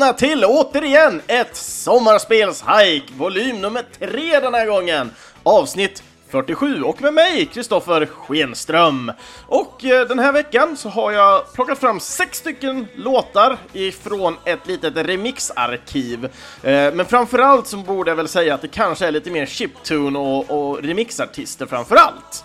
välkomna 0.00 0.18
till 0.18 0.44
återigen 0.44 1.22
ett 1.26 1.56
sommarspelshike, 1.56 3.12
volym 3.16 3.60
nummer 3.60 3.84
tre 3.98 4.40
den 4.40 4.54
här 4.54 4.66
gången, 4.66 5.10
avsnitt 5.42 6.02
47 6.30 6.82
och 6.82 7.02
med 7.02 7.14
mig, 7.14 7.46
Kristoffer 7.46 8.06
Schenström. 8.06 9.12
Och 9.46 9.84
eh, 9.84 10.08
den 10.08 10.18
här 10.18 10.32
veckan 10.32 10.76
så 10.76 10.88
har 10.88 11.12
jag 11.12 11.52
plockat 11.52 11.78
fram 11.78 12.00
sex 12.00 12.38
stycken 12.38 12.86
låtar 12.94 13.56
ifrån 13.72 14.36
ett 14.44 14.66
litet 14.66 14.96
remixarkiv. 14.96 16.24
Eh, 16.24 16.94
men 16.94 17.04
framförallt 17.04 17.66
så 17.66 17.76
borde 17.76 18.10
jag 18.10 18.16
väl 18.16 18.28
säga 18.28 18.54
att 18.54 18.62
det 18.62 18.68
kanske 18.68 19.06
är 19.06 19.10
lite 19.10 19.30
mer 19.30 19.46
chiptune 19.46 20.18
och, 20.18 20.50
och 20.50 20.82
remixartister 20.82 21.66
framförallt. 21.66 22.44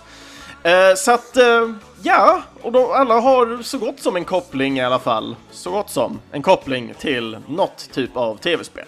Eh, 0.66 0.96
så 0.96 1.12
att, 1.12 1.38
eh, 1.38 1.70
ja, 2.04 2.42
och 2.62 2.72
de, 2.72 2.92
alla 2.92 3.20
har 3.20 3.64
så 3.64 3.78
gott 3.78 4.00
som 4.00 4.16
en 4.16 4.26
koppling 4.26 4.78
i 4.78 4.84
alla 4.84 5.00
fall. 5.00 5.36
Så 5.52 5.72
gott 5.72 5.90
som 5.90 6.20
en 6.32 6.42
koppling 6.42 6.94
till 7.00 7.38
något 7.48 7.90
typ 7.92 8.18
av 8.18 8.38
tv-spel. 8.38 8.86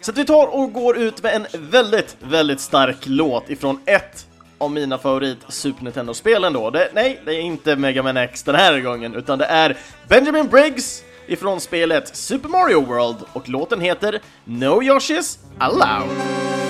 Så 0.00 0.10
att 0.10 0.18
vi 0.18 0.24
tar 0.24 0.46
och 0.46 0.72
går 0.72 0.96
ut 0.96 1.22
med 1.22 1.34
en 1.34 1.46
väldigt, 1.70 2.16
väldigt 2.20 2.60
stark 2.60 2.96
låt 3.02 3.50
ifrån 3.50 3.80
ett 3.86 4.26
av 4.58 4.70
mina 4.70 4.98
favorit 4.98 5.38
Super 5.48 5.84
Nintendo-spelen 5.84 6.52
då. 6.52 6.70
Det, 6.70 6.90
nej, 6.94 7.20
det 7.24 7.34
är 7.34 7.40
inte 7.40 7.76
Mega 7.76 8.02
Man 8.02 8.16
X 8.16 8.42
den 8.42 8.54
här 8.54 8.80
gången, 8.80 9.14
utan 9.14 9.38
det 9.38 9.46
är 9.46 9.76
Benjamin 10.08 10.48
Briggs 10.48 11.02
ifrån 11.26 11.60
spelet 11.60 12.16
Super 12.16 12.48
Mario 12.48 12.80
World 12.80 13.16
och 13.32 13.48
låten 13.48 13.80
heter 13.80 14.20
No 14.44 14.82
Yoshi's 14.82 15.38
Allowed. 15.58 16.65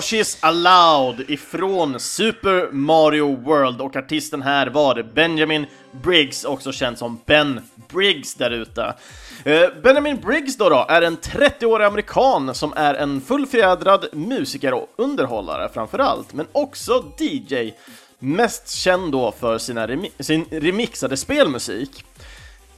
Yoshi's 0.00 0.38
Allowed 0.40 1.30
ifrån 1.30 2.00
Super 2.00 2.72
Mario 2.72 3.36
World 3.36 3.80
och 3.80 3.96
artisten 3.96 4.42
här 4.42 4.66
var 4.66 5.02
Benjamin 5.14 5.66
Briggs, 5.92 6.44
också 6.44 6.72
känd 6.72 6.98
som 6.98 7.20
Ben 7.26 7.60
Briggs 7.88 8.34
där 8.34 8.50
ute. 8.50 8.94
Eh, 9.44 9.68
Benjamin 9.82 10.20
Briggs 10.20 10.56
då, 10.56 10.68
då 10.68 10.86
är 10.88 11.02
en 11.02 11.16
30-årig 11.16 11.86
amerikan 11.86 12.54
som 12.54 12.72
är 12.76 12.94
en 12.94 13.20
fullfjädrad 13.20 14.06
musiker 14.12 14.74
och 14.74 14.88
underhållare 14.96 15.68
framförallt, 15.74 16.32
men 16.32 16.46
också 16.52 17.04
DJ. 17.18 17.70
Mest 18.18 18.70
känd 18.70 19.12
då 19.12 19.32
för 19.40 19.58
sina 19.58 19.88
remi 19.88 20.10
sin 20.18 20.44
remixade 20.50 21.16
spelmusik. 21.16 22.04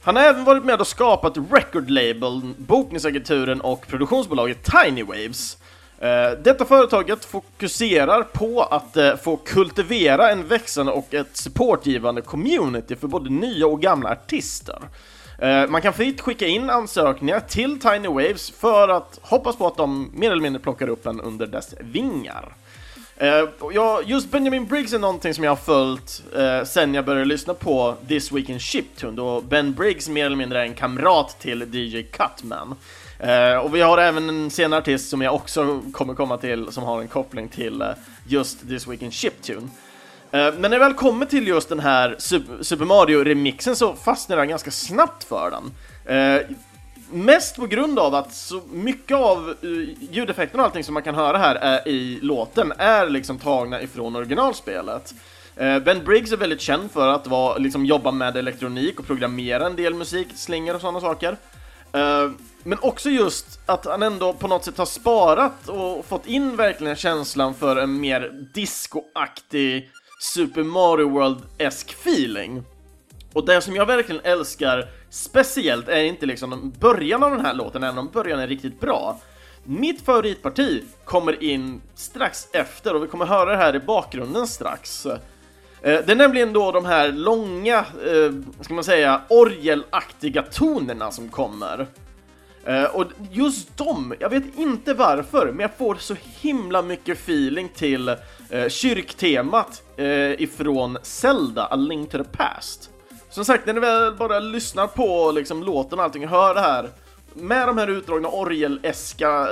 Han 0.01 0.15
har 0.15 0.23
även 0.23 0.43
varit 0.43 0.65
med 0.65 0.81
och 0.81 0.87
skapat 0.87 1.37
record 1.51 1.89
label, 1.89 2.41
bokningsagenturen 2.57 3.61
och 3.61 3.87
produktionsbolaget 3.87 4.71
Tiny 4.71 5.03
Waves. 5.03 5.57
Eh, 6.03 6.31
detta 6.43 6.65
företaget 6.65 7.25
fokuserar 7.25 8.23
på 8.23 8.63
att 8.63 8.97
eh, 8.97 9.15
få 9.15 9.37
kultivera 9.37 10.31
en 10.31 10.47
växande 10.47 10.91
och 10.91 11.13
ett 11.13 11.37
supportgivande 11.37 12.21
community 12.21 12.95
för 12.95 13.07
både 13.07 13.29
nya 13.29 13.67
och 13.67 13.81
gamla 13.81 14.09
artister. 14.11 14.79
Eh, 15.39 15.67
man 15.67 15.81
kan 15.81 15.93
fritt 15.93 16.21
skicka 16.21 16.47
in 16.47 16.69
ansökningar 16.69 17.39
till 17.39 17.79
Tiny 17.79 18.07
Waves 18.07 18.51
för 18.51 18.89
att 18.89 19.19
hoppas 19.21 19.55
på 19.57 19.67
att 19.67 19.77
de 19.77 20.11
mer 20.13 20.31
eller 20.31 20.41
mindre 20.41 20.61
plockar 20.61 20.87
upp 20.87 21.05
en 21.05 21.21
under 21.21 21.47
dess 21.47 21.73
vingar. 21.79 22.55
Just 24.05 24.31
Benjamin 24.31 24.65
Briggs 24.65 24.93
är 24.93 24.99
någonting 24.99 25.33
som 25.33 25.43
jag 25.43 25.51
har 25.51 25.55
följt 25.55 26.23
sen 26.67 26.93
jag 26.93 27.05
började 27.05 27.25
lyssna 27.25 27.53
på 27.53 27.95
This 28.07 28.31
Week 28.31 28.49
in 28.49 28.59
Chiptune, 28.59 29.11
då 29.11 29.41
Ben 29.41 29.73
Briggs 29.73 30.09
mer 30.09 30.25
eller 30.25 30.35
mindre 30.35 30.59
är 30.59 30.63
en 30.63 30.73
kamrat 30.73 31.39
till 31.39 31.75
DJ 31.75 32.03
Cutman. 32.03 32.75
Eh, 33.23 33.57
och 33.57 33.75
vi 33.75 33.81
har 33.81 33.97
även 33.97 34.29
en 34.29 34.51
senare 34.51 34.81
artist 34.81 35.09
som 35.09 35.21
jag 35.21 35.35
också 35.35 35.81
kommer 35.91 36.13
komma 36.13 36.37
till 36.37 36.71
som 36.71 36.83
har 36.83 37.01
en 37.01 37.07
koppling 37.07 37.47
till 37.49 37.81
eh, 37.81 37.87
just 38.27 38.67
This 38.67 38.87
Week 38.87 39.01
in 39.01 39.11
Chiptune. 39.11 39.67
Eh, 40.31 40.53
men 40.53 40.61
när 40.61 40.69
det 40.69 40.79
väl 40.79 40.93
kommer 40.93 41.25
till 41.25 41.47
just 41.47 41.69
den 41.69 41.79
här 41.79 42.15
Super 42.63 42.85
Mario-remixen 42.85 43.75
så 43.75 43.93
fastnar 43.93 44.37
jag 44.37 44.49
ganska 44.49 44.71
snabbt 44.71 45.23
för 45.23 45.51
den. 45.51 45.71
Eh, 46.17 46.41
mest 47.11 47.55
på 47.55 47.65
grund 47.65 47.99
av 47.99 48.15
att 48.15 48.33
så 48.33 48.61
mycket 48.71 49.17
av 49.17 49.55
uh, 49.63 49.89
ljudeffekterna 50.11 50.63
och 50.63 50.67
allting 50.67 50.83
som 50.83 50.93
man 50.93 51.03
kan 51.03 51.15
höra 51.15 51.37
här 51.37 51.55
är, 51.55 51.87
i 51.87 52.19
låten 52.21 52.73
är 52.77 53.09
liksom 53.09 53.39
tagna 53.39 53.81
ifrån 53.81 54.15
originalspelet. 54.15 55.13
Ben 55.55 56.03
Briggs 56.05 56.31
är 56.31 56.37
väldigt 56.37 56.61
känd 56.61 56.91
för 56.91 57.07
att 57.07 57.27
vara, 57.27 57.57
liksom, 57.57 57.85
jobba 57.85 58.11
med 58.11 58.37
elektronik 58.37 58.99
och 58.99 59.07
programmera 59.07 59.65
en 59.65 59.75
del 59.75 59.93
musik, 59.93 60.27
slingor 60.35 60.75
och 60.75 60.81
sådana 60.81 61.01
saker. 61.01 61.37
Eh, 61.93 62.31
men 62.63 62.79
också 62.81 63.09
just 63.09 63.59
att 63.65 63.85
han 63.85 64.03
ändå 64.03 64.33
på 64.33 64.47
något 64.47 64.65
sätt 64.65 64.77
har 64.77 64.85
sparat 64.85 65.69
och 65.69 66.05
fått 66.05 66.27
in 66.27 66.55
verkligen 66.55 66.95
känslan 66.95 67.53
för 67.53 67.75
en 67.75 67.99
mer 67.99 68.49
discoaktig 68.53 69.89
Super 70.21 70.63
Mario 70.63 71.09
World-esk 71.09 71.91
feeling. 71.91 72.63
Och 73.33 73.45
det 73.45 73.61
som 73.61 73.75
jag 73.75 73.85
verkligen 73.85 74.21
älskar 74.25 74.87
speciellt 75.09 75.87
är 75.87 76.03
inte 76.03 76.25
liksom 76.25 76.73
början 76.79 77.23
av 77.23 77.31
den 77.31 77.45
här 77.45 77.53
låten, 77.53 77.83
även 77.83 77.97
om 77.97 78.09
början 78.13 78.39
är 78.39 78.47
riktigt 78.47 78.79
bra. 78.79 79.19
Mitt 79.63 80.01
favoritparti 80.01 80.83
kommer 81.05 81.43
in 81.43 81.81
strax 81.95 82.47
efter 82.53 82.95
och 82.95 83.03
vi 83.03 83.07
kommer 83.07 83.25
höra 83.25 83.51
det 83.51 83.57
här 83.57 83.75
i 83.75 83.79
bakgrunden 83.79 84.47
strax. 84.47 85.07
Eh, 85.83 85.99
det 86.05 86.11
är 86.11 86.15
nämligen 86.15 86.53
då 86.53 86.71
de 86.71 86.85
här 86.85 87.11
långa, 87.11 87.77
eh, 87.79 88.31
ska 88.61 88.73
man 88.73 88.83
säga, 88.83 89.21
orgelaktiga 89.29 90.41
tonerna 90.41 91.11
som 91.11 91.29
kommer. 91.29 91.87
Eh, 92.65 92.83
och 92.83 93.05
just 93.31 93.77
dem, 93.77 94.13
jag 94.19 94.29
vet 94.29 94.43
inte 94.57 94.93
varför, 94.93 95.47
men 95.47 95.59
jag 95.59 95.77
får 95.77 95.95
så 95.95 96.15
himla 96.41 96.81
mycket 96.81 97.17
feeling 97.17 97.69
till 97.75 98.15
kyrktemat 98.69 99.81
ifrån 100.37 100.97
Zelda, 101.01 101.65
A 101.65 101.75
Link 101.75 102.11
to 102.11 102.17
the 102.17 102.23
Past. 102.23 102.89
Som 103.29 103.45
sagt, 103.45 103.65
när 103.65 103.73
ni 103.73 103.79
väl 103.79 104.13
bara 104.13 104.39
lyssnar 104.39 104.87
på 104.87 105.31
liksom, 105.31 105.63
låten 105.63 105.99
och 105.99 106.05
allting, 106.05 106.23
och 106.23 106.29
hör 106.29 106.55
det 106.55 106.61
här 106.61 106.89
med 107.33 107.67
de 107.67 107.77
här 107.77 107.87
utdragna 107.87 108.27
orgeleska 108.27 109.49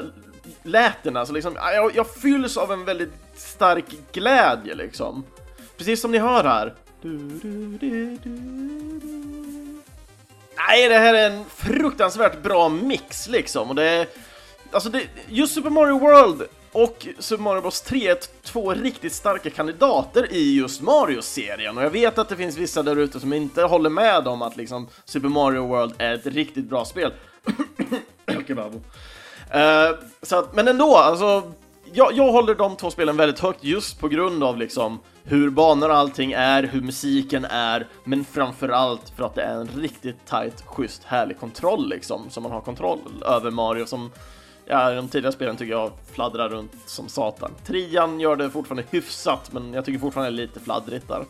lätena, 0.63 1.25
så 1.25 1.33
liksom, 1.33 1.55
jag, 1.55 1.95
jag 1.95 2.09
fylls 2.09 2.57
av 2.57 2.71
en 2.71 2.85
väldigt 2.85 3.13
stark 3.35 3.85
glädje 4.11 4.75
liksom. 4.75 5.23
Precis 5.81 6.01
som 6.01 6.11
ni 6.11 6.17
hör 6.17 6.43
här. 6.43 6.73
Nej, 10.57 10.89
det 10.89 10.97
här 10.97 11.13
är 11.13 11.29
en 11.29 11.45
fruktansvärt 11.45 12.43
bra 12.43 12.69
mix 12.69 13.27
liksom, 13.27 13.69
och 13.69 13.75
det 13.75 13.83
är... 13.83 14.07
Alltså, 14.71 14.89
det, 14.89 15.01
just 15.27 15.53
Super 15.53 15.69
Mario 15.69 15.99
World 15.99 16.41
och 16.71 17.07
Super 17.19 17.43
Mario 17.43 17.61
Bros. 17.61 17.81
3 17.81 18.07
är 18.07 18.17
två 18.43 18.73
riktigt 18.73 19.13
starka 19.13 19.49
kandidater 19.49 20.31
i 20.31 20.57
just 20.57 20.81
Mario-serien. 20.81 21.77
Och 21.77 21.83
jag 21.83 21.89
vet 21.89 22.17
att 22.17 22.29
det 22.29 22.35
finns 22.35 22.57
vissa 22.57 22.83
där 22.83 22.95
ute 22.95 23.19
som 23.19 23.33
inte 23.33 23.63
håller 23.63 23.89
med 23.89 24.27
om 24.27 24.41
att 24.41 24.57
liksom 24.57 24.87
Super 25.05 25.29
Mario 25.29 25.67
World 25.67 25.93
är 25.97 26.13
ett 26.13 26.25
riktigt 26.25 26.65
bra 26.65 26.85
spel. 26.85 27.13
uh, 28.27 29.99
så 30.21 30.35
att, 30.35 30.55
men 30.55 30.67
ändå, 30.67 30.97
alltså 30.97 31.53
jag, 31.93 32.13
jag 32.13 32.31
håller 32.31 32.55
de 32.55 32.75
två 32.75 32.91
spelen 32.91 33.17
väldigt 33.17 33.39
högt 33.39 33.63
just 33.63 33.99
på 33.99 34.07
grund 34.07 34.43
av 34.43 34.57
liksom 34.57 34.99
hur 35.23 35.49
banor 35.49 35.89
och 35.89 35.95
allting 35.95 36.31
är, 36.31 36.63
hur 36.63 36.81
musiken 36.81 37.45
är, 37.45 37.87
men 38.03 38.25
framförallt 38.25 39.13
för 39.15 39.23
att 39.23 39.35
det 39.35 39.41
är 39.41 39.55
en 39.55 39.67
riktigt 39.67 40.25
tight, 40.25 40.63
schysst, 40.65 41.03
härlig 41.03 41.39
kontroll 41.39 41.89
liksom, 41.89 42.29
som 42.29 42.43
man 42.43 42.51
har 42.51 42.61
kontroll 42.61 42.99
över 43.25 43.51
Mario 43.51 43.85
som 43.85 44.11
Ja, 44.65 44.91
de 44.91 45.07
tidigare 45.07 45.33
spelen 45.33 45.57
tycker 45.57 45.73
jag 45.73 45.91
fladdrar 46.13 46.49
runt 46.49 46.71
som 46.85 47.09
satan. 47.09 47.51
Trian 47.65 48.19
gör 48.19 48.35
det 48.35 48.49
fortfarande 48.49 48.83
hyfsat, 48.91 49.53
men 49.53 49.73
jag 49.73 49.85
tycker 49.85 49.99
fortfarande 49.99 50.31
det 50.31 50.35
är 50.35 50.47
lite 50.47 50.59
fladdrigt 50.59 51.07
där. 51.07 51.25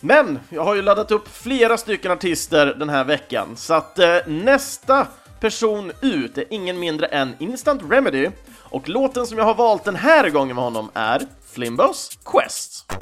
Men 0.00 0.38
jag 0.48 0.64
har 0.64 0.74
ju 0.74 0.82
laddat 0.82 1.10
upp 1.10 1.28
flera 1.28 1.76
stycken 1.76 2.10
artister 2.10 2.66
den 2.78 2.88
här 2.88 3.04
veckan, 3.04 3.56
så 3.56 3.74
att 3.74 3.98
eh, 3.98 4.16
nästa 4.26 5.06
person 5.40 5.92
ut 6.00 6.38
är 6.38 6.44
ingen 6.50 6.78
mindre 6.78 7.06
än 7.06 7.34
Instant 7.38 7.82
Remedy 7.90 8.30
och 8.74 8.88
låten 8.88 9.26
som 9.26 9.38
jag 9.38 9.44
har 9.44 9.54
valt 9.54 9.84
den 9.84 9.96
här 9.96 10.30
gången 10.30 10.56
med 10.56 10.64
honom 10.64 10.90
är 10.94 11.22
Flimbos 11.52 12.18
Quest. 12.24 12.92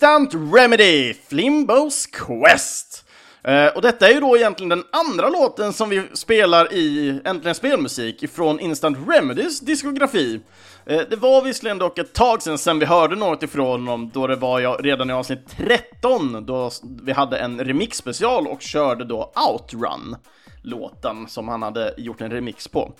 Instant 0.00 0.34
Remedy, 0.54 1.14
Flimbos 1.14 2.06
Quest. 2.06 3.04
Eh, 3.44 3.66
och 3.66 3.82
detta 3.82 4.08
är 4.08 4.14
ju 4.14 4.20
då 4.20 4.36
egentligen 4.36 4.68
den 4.68 4.84
andra 4.92 5.28
låten 5.28 5.72
som 5.72 5.88
vi 5.88 6.02
spelar 6.12 6.72
i 6.72 7.20
Äntligen 7.24 7.54
Spelmusik 7.54 8.22
ifrån 8.22 8.60
Instant 8.60 8.98
Remedys 9.08 9.60
diskografi. 9.60 10.40
Eh, 10.86 11.00
det 11.10 11.16
var 11.16 11.42
visserligen 11.42 11.78
dock 11.78 11.98
ett 11.98 12.12
tag 12.12 12.42
sedan, 12.42 12.58
sen 12.58 12.78
vi 12.78 12.86
hörde 12.86 13.16
något 13.16 13.42
ifrån 13.42 13.84
dem, 13.84 14.10
då 14.14 14.26
det 14.26 14.36
var 14.36 14.60
jag, 14.60 14.86
redan 14.86 15.10
i 15.10 15.12
avsnitt 15.12 15.56
13, 15.56 16.46
då 16.46 16.70
vi 17.02 17.12
hade 17.12 17.38
en 17.38 17.60
remix-special 17.64 18.46
och 18.46 18.62
körde 18.62 19.04
då 19.04 19.32
Outrun, 19.48 20.16
låten 20.62 21.28
som 21.28 21.48
han 21.48 21.62
hade 21.62 21.94
gjort 21.96 22.20
en 22.20 22.30
remix 22.30 22.68
på. 22.68 22.92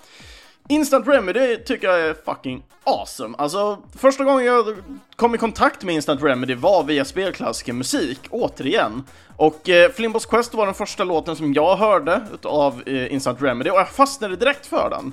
Instant 0.70 1.08
Remedy 1.08 1.56
tycker 1.56 1.88
jag 1.88 2.00
är 2.00 2.14
fucking 2.24 2.62
awesome. 2.84 3.36
Alltså, 3.38 3.78
första 3.98 4.24
gången 4.24 4.44
jag 4.44 4.76
kom 5.16 5.34
i 5.34 5.38
kontakt 5.38 5.84
med 5.84 5.94
Instant 5.94 6.22
Remedy 6.22 6.54
var 6.54 6.84
via 6.84 7.04
spelklassikermusik, 7.04 8.18
återigen. 8.30 9.04
Och 9.36 9.68
eh, 9.68 9.90
Flimbos 9.90 10.26
Quest 10.26 10.54
var 10.54 10.66
den 10.66 10.74
första 10.74 11.04
låten 11.04 11.36
som 11.36 11.52
jag 11.52 11.76
hörde 11.76 12.22
av 12.42 12.82
eh, 12.86 13.12
Instant 13.12 13.42
Remedy 13.42 13.70
och 13.70 13.76
jag 13.76 13.88
fastnade 13.88 14.36
direkt 14.36 14.66
för 14.66 14.90
den. 14.90 15.12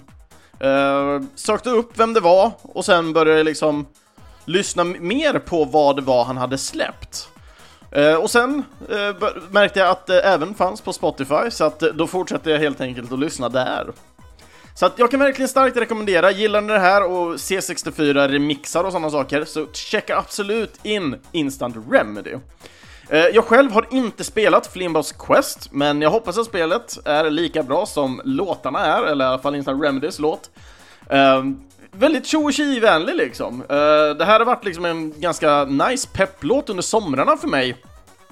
Eh, 0.59 1.27
sökte 1.35 1.69
upp 1.69 1.99
vem 1.99 2.13
det 2.13 2.19
var 2.19 2.51
och 2.61 2.85
sen 2.85 3.13
började 3.13 3.39
jag 3.39 3.45
liksom 3.45 3.85
lyssna 4.45 4.83
mer 4.83 5.39
på 5.39 5.65
vad 5.65 5.95
det 5.95 6.01
var 6.01 6.23
han 6.23 6.37
hade 6.37 6.57
släppt. 6.57 7.29
Eh, 7.91 8.15
och 8.15 8.31
sen 8.31 8.63
eh, 8.89 9.29
märkte 9.49 9.79
jag 9.79 9.89
att 9.89 10.07
det 10.07 10.21
även 10.21 10.53
fanns 10.53 10.81
på 10.81 10.93
Spotify, 10.93 11.51
så 11.51 11.65
att, 11.65 11.83
eh, 11.83 11.89
då 11.89 12.07
fortsatte 12.07 12.51
jag 12.51 12.59
helt 12.59 12.81
enkelt 12.81 13.11
att 13.11 13.19
lyssna 13.19 13.49
där. 13.49 13.93
Så 14.77 14.85
att 14.85 14.99
jag 14.99 15.11
kan 15.11 15.19
verkligen 15.19 15.49
starkt 15.49 15.77
rekommendera, 15.77 16.31
gillar 16.31 16.61
ni 16.61 16.73
det 16.73 16.79
här 16.79 17.03
och 17.03 17.35
C64 17.35 18.27
remixar 18.27 18.83
och 18.83 18.91
sådana 18.91 19.09
saker, 19.09 19.45
så 19.45 19.67
checka 19.73 20.17
absolut 20.17 20.79
in 20.83 21.15
Instant 21.31 21.75
Remedy. 21.91 22.33
Eh, 23.09 23.19
jag 23.19 23.43
själv 23.43 23.71
har 23.71 23.87
inte 23.91 24.23
spelat 24.23 24.73
Flimbos 24.73 25.11
Quest, 25.11 25.71
men 25.71 26.01
jag 26.01 26.09
hoppas 26.09 26.37
att 26.37 26.45
spelet 26.45 26.97
är 27.05 27.29
lika 27.29 27.63
bra 27.63 27.85
som 27.85 28.21
låtarna 28.25 28.85
är, 28.85 29.03
eller 29.03 29.25
i 29.25 29.27
alla 29.27 29.39
fall 29.39 29.55
Instant 29.55 29.83
Remedys 29.83 30.19
låt. 30.19 30.49
Uh, 31.13 31.43
väldigt 31.91 32.25
tjo 32.25 32.43
och 32.43 32.83
vänlig 32.83 33.15
liksom. 33.15 33.61
Uh, 33.61 34.17
det 34.17 34.25
här 34.25 34.39
har 34.39 34.45
varit 34.45 34.65
liksom 34.65 34.85
en 34.85 35.21
ganska 35.21 35.65
nice 35.65 36.07
pepplåt 36.13 36.69
under 36.69 36.83
somrarna 36.83 37.37
för 37.37 37.47
mig 37.47 37.77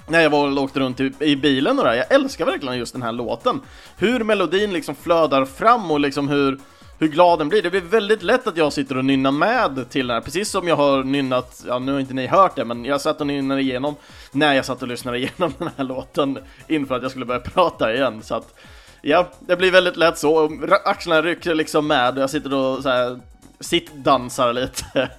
när 0.08 0.20
jag 0.20 0.30
var 0.30 0.48
och 0.48 0.62
åkte 0.62 0.80
runt 0.80 1.00
i, 1.00 1.12
i 1.20 1.36
bilen 1.36 1.78
och 1.78 1.84
där. 1.84 1.94
Jag 1.94 2.12
älskar 2.12 2.46
verkligen 2.46 2.78
just 2.78 2.92
den 2.92 3.02
här 3.02 3.12
låten. 3.12 3.60
Hur 3.96 4.24
melodin 4.24 4.72
liksom 4.72 4.94
flödar 4.94 5.44
fram 5.44 5.90
och 5.90 6.00
liksom 6.00 6.28
hur, 6.28 6.58
hur 6.98 7.08
glad 7.08 7.38
den 7.38 7.48
blir. 7.48 7.62
Det 7.62 7.70
blir 7.70 7.80
väldigt 7.80 8.22
lätt 8.22 8.46
att 8.46 8.56
jag 8.56 8.72
sitter 8.72 8.96
och 8.96 9.04
nynnar 9.04 9.30
med 9.30 9.90
till 9.90 10.06
den 10.06 10.14
här, 10.14 10.20
precis 10.20 10.50
som 10.50 10.68
jag 10.68 10.76
har 10.76 11.04
nynnat, 11.04 11.64
ja 11.66 11.78
nu 11.78 11.92
har 11.92 12.00
inte 12.00 12.14
ni 12.14 12.26
hört 12.26 12.56
det, 12.56 12.64
men 12.64 12.84
jag 12.84 13.00
satt 13.00 13.20
och 13.20 13.26
nynnade 13.26 13.60
igenom 13.60 13.96
när 14.32 14.54
jag 14.54 14.64
satt 14.64 14.82
och 14.82 14.88
lyssnade 14.88 15.18
igenom 15.18 15.52
den 15.58 15.70
här 15.76 15.84
låten 15.84 16.38
inför 16.68 16.94
att 16.94 17.02
jag 17.02 17.10
skulle 17.10 17.26
börja 17.26 17.40
prata 17.40 17.94
igen. 17.94 18.22
Så 18.22 18.34
att, 18.34 18.54
ja, 19.02 19.28
det 19.40 19.56
blir 19.56 19.70
väldigt 19.70 19.96
lätt 19.96 20.18
så. 20.18 20.50
Axlarna 20.84 21.22
rycker 21.22 21.54
liksom 21.54 21.86
med 21.86 22.16
och 22.16 22.22
jag 22.22 22.30
sitter 22.30 22.54
och 22.54 22.82
så 22.82 22.88
här, 22.88 23.20
sittdansar 23.60 24.52
lite. 24.52 24.84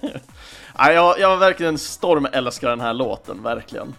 ja, 0.78 0.92
jag, 0.92 1.20
jag 1.20 1.36
verkligen 1.36 1.78
stormälskar 1.78 2.68
den 2.70 2.80
här 2.80 2.94
låten, 2.94 3.42
verkligen. 3.42 3.94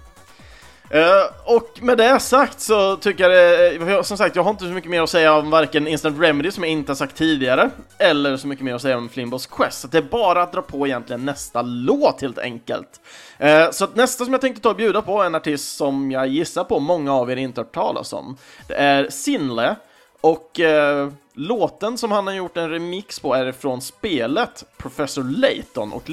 Uh, 0.96 1.56
och 1.56 1.80
med 1.82 1.98
det 1.98 2.20
sagt 2.20 2.60
så 2.60 2.96
tycker 2.96 3.30
jag 3.30 3.32
det, 3.32 3.92
eh, 3.92 4.02
som 4.02 4.18
sagt, 4.18 4.36
jag 4.36 4.44
har 4.44 4.52
inte 4.52 4.64
så 4.64 4.70
mycket 4.70 4.90
mer 4.90 5.02
att 5.02 5.10
säga 5.10 5.34
om 5.34 5.50
varken 5.50 5.88
Instant 5.88 6.20
Remedy 6.20 6.52
som 6.52 6.64
jag 6.64 6.72
inte 6.72 6.92
har 6.92 6.96
sagt 6.96 7.16
tidigare, 7.16 7.70
eller 7.98 8.38
så 8.38 8.48
mycket 8.48 8.66
mer 8.66 8.76
att 8.76 8.82
säga 8.82 8.98
om 8.98 9.10
Flimbos 9.10 9.46
Quest, 9.46 9.82
så 9.82 9.88
det 9.88 9.98
är 9.98 10.02
bara 10.02 10.44
att 10.44 10.54
dra 10.54 10.62
på 10.62 10.88
egentligen 10.88 11.26
nästa 11.26 11.62
låt 11.62 12.22
helt 12.22 12.38
enkelt. 12.38 13.00
Uh, 13.44 13.72
så 13.72 13.88
nästa 13.94 14.24
som 14.24 14.34
jag 14.34 14.42
tänkte 14.42 14.62
ta 14.62 14.70
och 14.70 14.76
bjuda 14.76 15.02
på 15.02 15.22
är 15.22 15.26
en 15.26 15.36
artist 15.36 15.78
som 15.78 16.12
jag 16.12 16.28
gissar 16.28 16.64
på 16.64 16.80
många 16.80 17.14
av 17.14 17.32
er 17.32 17.36
inte 17.36 17.62
har 17.62 17.66
hört 17.66 17.74
talas 17.74 18.14
om. 18.14 18.38
Det 18.68 18.76
är 18.76 19.10
Sinle, 19.10 19.76
och 20.22 20.60
uh, 20.60 21.12
låten 21.34 21.98
som 21.98 22.12
han 22.12 22.28
har 22.28 22.34
gjort 22.34 22.58
en 22.58 22.70
remix 22.70 23.20
på 23.20 23.34
är 23.34 23.52
från 23.52 23.82
spelet 23.82 24.64
Professor 24.78 25.24
Layton, 25.24 25.94
och 25.94 26.04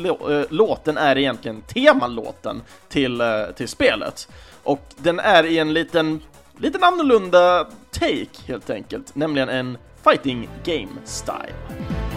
låten 0.49 0.97
är 0.99 1.19
egentligen 1.19 1.63
temalåten 1.63 2.63
till, 2.89 3.23
till 3.57 3.69
spelet. 3.69 4.29
Och 4.67 4.81
den 4.97 5.19
är 5.19 5.47
i 5.47 5.59
en 5.59 5.73
liten, 5.73 6.23
liten 6.59 6.85
annorlunda 6.85 7.67
take 7.91 8.43
helt 8.47 8.71
enkelt, 8.71 9.15
nämligen 9.15 9.49
en 9.49 9.79
fighting 10.05 10.49
game 10.65 10.89
style. 11.05 12.16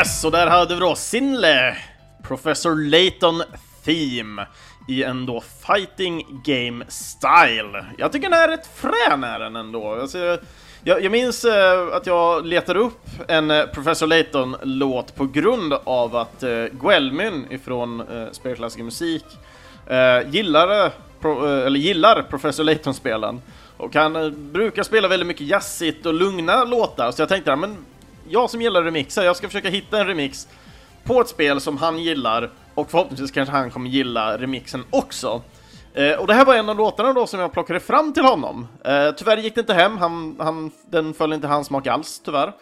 Yes, 0.00 0.24
och 0.24 0.30
där 0.30 0.46
hade 0.46 0.74
vi 0.74 0.80
då 0.80 0.94
Sinle, 0.94 1.76
Professor 2.22 2.90
Layton 2.90 3.42
Theme 3.84 4.46
i 4.88 5.02
en 5.02 5.26
då 5.26 5.42
fighting 5.66 6.42
game 6.44 6.84
style. 6.88 7.84
Jag 7.98 8.12
tycker 8.12 8.30
den 8.30 8.38
är 8.38 8.48
rätt 8.48 8.66
frän 8.74 9.24
är 9.24 9.38
den 9.38 9.56
ändå. 9.56 9.94
Alltså, 9.94 10.38
jag, 10.84 11.04
jag 11.04 11.12
minns 11.12 11.44
eh, 11.44 11.88
att 11.92 12.06
jag 12.06 12.46
letade 12.46 12.78
upp 12.78 13.00
en 13.28 13.50
eh, 13.50 13.66
Professor 13.66 14.06
Layton-låt 14.06 15.14
på 15.14 15.26
grund 15.26 15.72
av 15.84 16.16
att 16.16 16.42
eh, 16.42 16.64
Guelmyn 16.64 17.46
ifrån 17.50 18.00
eh, 18.00 18.30
Spelklassiker 18.32 18.84
musik 18.84 19.24
eh, 19.86 20.30
gillar, 20.30 20.90
pro, 21.20 21.46
eller 21.46 21.80
gillar 21.80 22.22
Professor 22.22 22.64
Layton-spelen. 22.64 23.42
Och 23.76 23.94
han 23.94 24.34
brukar 24.52 24.82
spela 24.82 25.08
väldigt 25.08 25.26
mycket 25.26 25.46
jazzigt 25.46 26.06
och 26.06 26.14
lugna 26.14 26.64
låtar, 26.64 27.10
så 27.10 27.22
jag 27.22 27.28
tänkte, 27.28 27.56
men 27.56 27.76
jag 28.30 28.50
som 28.50 28.62
gillar 28.62 28.82
remixer, 28.82 29.22
jag 29.22 29.36
ska 29.36 29.46
försöka 29.46 29.68
hitta 29.68 30.00
en 30.00 30.06
remix 30.06 30.48
på 31.04 31.20
ett 31.20 31.28
spel 31.28 31.60
som 31.60 31.76
han 31.76 31.98
gillar 31.98 32.50
och 32.74 32.90
förhoppningsvis 32.90 33.30
kanske 33.30 33.54
han 33.54 33.70
kommer 33.70 33.90
gilla 33.90 34.38
remixen 34.38 34.84
också. 34.90 35.42
Eh, 35.94 36.12
och 36.12 36.26
det 36.26 36.34
här 36.34 36.44
var 36.44 36.54
en 36.54 36.68
av 36.68 36.76
låtarna 36.76 37.12
då 37.12 37.26
som 37.26 37.40
jag 37.40 37.52
plockade 37.52 37.80
fram 37.80 38.12
till 38.12 38.24
honom. 38.24 38.68
Eh, 38.84 39.10
tyvärr 39.10 39.36
gick 39.36 39.54
det 39.54 39.60
inte 39.60 39.74
hem, 39.74 39.98
han, 39.98 40.36
han, 40.38 40.70
den 40.90 41.14
föll 41.14 41.32
inte 41.32 41.46
hans 41.46 41.66
smak 41.66 41.86
alls, 41.86 42.20
tyvärr. 42.24 42.52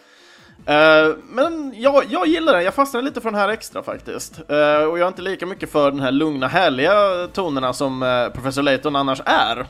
Eh, 0.65 1.15
men 1.29 1.73
jag, 1.75 2.03
jag 2.09 2.27
gillar 2.27 2.53
den, 2.53 2.63
jag 2.63 2.73
fastnade 2.73 3.05
lite 3.05 3.21
för 3.21 3.31
den 3.31 3.39
här 3.39 3.49
extra 3.49 3.83
faktiskt. 3.83 4.39
Eh, 4.49 4.83
och 4.83 4.99
jag 4.99 4.99
är 4.99 5.07
inte 5.07 5.21
lika 5.21 5.45
mycket 5.45 5.71
för 5.71 5.91
den 5.91 5.99
här 5.99 6.11
lugna, 6.11 6.47
härliga 6.47 7.27
tonerna 7.33 7.73
som 7.73 8.03
eh, 8.03 8.29
Professor 8.29 8.61
Layton 8.61 8.95
annars 8.95 9.21
är. 9.25 9.65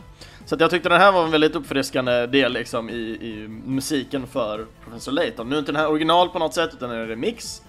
Så 0.49 0.55
jag 0.59 0.69
tyckte 0.69 0.89
den 0.89 1.01
här 1.01 1.11
var 1.11 1.23
en 1.23 1.31
väldigt 1.31 1.55
uppfriskande 1.55 2.25
del 2.25 2.53
liksom 2.53 2.89
i, 2.89 2.93
i 2.93 3.47
musiken 3.65 4.27
för 4.27 4.65
Professor 4.83 5.11
Layton. 5.11 5.49
Nu 5.49 5.55
är 5.55 5.59
inte 5.59 5.71
den 5.71 5.81
här 5.81 5.89
original 5.89 6.29
på 6.29 6.39
något 6.39 6.53
sätt, 6.53 6.69
utan 6.73 6.91
är 6.91 6.95
en 6.95 7.07
remix. 7.07 7.61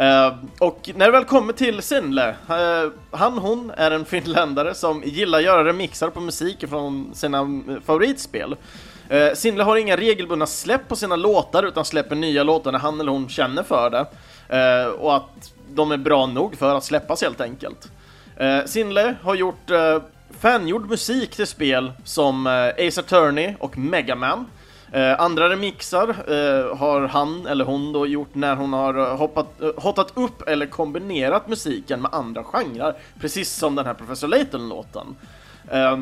Uh, 0.00 0.38
och 0.58 0.90
när 0.94 1.06
det 1.06 1.12
väl 1.12 1.24
kommer 1.24 1.52
till 1.52 1.82
Sinle, 1.82 2.34
uh, 2.50 2.56
eh, 2.56 2.90
han 3.10 3.38
hon 3.38 3.72
är 3.76 3.90
en 3.90 4.04
finländare 4.04 4.74
som 4.74 5.02
gillar 5.04 5.38
att 5.38 5.44
göra 5.44 5.64
remixar 5.64 6.10
på 6.10 6.20
musik 6.20 6.68
från 6.68 7.14
sina 7.14 7.62
favoritspel. 7.84 8.56
Eh, 9.08 9.18
uh, 9.18 9.34
Sinle 9.34 9.62
har 9.62 9.76
inga 9.76 9.96
regelbundna 9.96 10.46
släpp 10.46 10.88
på 10.88 10.96
sina 10.96 11.16
låtar 11.16 11.62
utan 11.62 11.84
släpper 11.84 12.16
nya 12.16 12.42
låtar 12.42 12.72
när 12.72 12.78
han 12.78 13.00
eller 13.00 13.12
hon 13.12 13.28
känner 13.28 13.62
för 13.62 13.90
det. 13.90 14.06
Uh, 14.86 14.90
och 14.90 15.16
att 15.16 15.52
de 15.68 15.92
är 15.92 15.96
bra 15.96 16.26
nog 16.26 16.56
för 16.56 16.74
att 16.74 16.84
släppas 16.84 17.22
helt 17.22 17.40
enkelt. 17.40 17.90
Uh, 18.40 18.64
Sinle 18.64 19.14
har 19.22 19.34
gjort 19.34 19.70
fangjord 20.40 20.88
musik 20.88 21.36
till 21.36 21.46
spel 21.46 21.92
som 22.04 22.46
eh, 22.46 22.86
Ace 22.88 23.00
Attorney 23.00 23.54
och 23.58 23.78
Mega 23.78 24.14
Man. 24.14 24.46
Eh, 24.92 25.20
andra 25.20 25.48
remixar 25.48 26.08
eh, 26.08 26.76
har 26.76 27.08
han 27.08 27.46
eller 27.46 27.64
hon 27.64 27.92
då 27.92 28.06
gjort 28.06 28.34
när 28.34 28.56
hon 28.56 28.72
har 28.72 28.98
eh, 28.98 29.16
hoppat, 29.16 29.60
eh, 29.62 29.70
hotat 29.76 30.12
upp 30.14 30.48
eller 30.48 30.66
kombinerat 30.66 31.48
musiken 31.48 32.02
med 32.02 32.14
andra 32.14 32.44
genrer, 32.44 32.94
precis 33.20 33.52
som 33.52 33.74
den 33.74 33.86
här 33.86 33.94
Professor 33.94 34.28
Layton-låten. 34.28 35.16
Eh, 35.70 35.98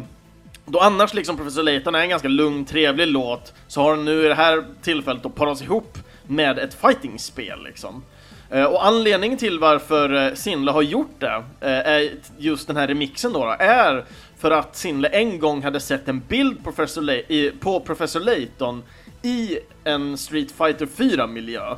då 0.66 0.80
annars 0.80 1.14
liksom 1.14 1.36
Professor 1.36 1.62
Layton 1.62 1.94
är 1.94 2.00
en 2.00 2.08
ganska 2.08 2.28
lugn, 2.28 2.64
trevlig 2.64 3.06
låt, 3.06 3.52
så 3.66 3.82
har 3.82 3.96
den 3.96 4.04
nu 4.04 4.24
i 4.24 4.28
det 4.28 4.34
här 4.34 4.64
tillfället 4.82 5.22
då 5.22 5.30
parats 5.30 5.62
ihop 5.62 5.98
med 6.26 6.58
ett 6.58 6.74
fighting-spel 6.74 7.64
liksom. 7.64 8.02
Eh, 8.50 8.64
och 8.64 8.86
anledningen 8.86 9.38
till 9.38 9.58
varför 9.58 10.34
Sinla 10.34 10.72
har 10.72 10.82
gjort 10.82 11.20
det, 11.20 11.44
är 11.60 12.10
just 12.38 12.66
den 12.66 12.76
här 12.76 12.86
remixen 12.86 13.32
då 13.32 13.56
är 13.58 14.04
för 14.36 14.50
att 14.50 14.76
Sinle 14.76 15.08
en 15.08 15.38
gång 15.38 15.62
hade 15.62 15.80
sett 15.80 16.08
en 16.08 16.20
bild 16.20 16.58
på 16.58 16.64
Professor, 16.64 17.02
Le 17.02 17.14
i, 17.14 17.52
på 17.60 17.80
Professor 17.80 18.20
Layton 18.20 18.82
i 19.22 19.58
en 19.84 20.16
Street 20.16 20.52
Fighter 20.52 20.86
4-miljö. 20.86 21.76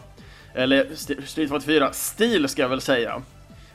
Eller 0.55 0.95
Street 0.95 1.51
Fighter 1.51 1.81
4-stil 1.81 2.49
ska 2.49 2.63
jag 2.63 2.69
väl 2.69 2.81
säga. 2.81 3.23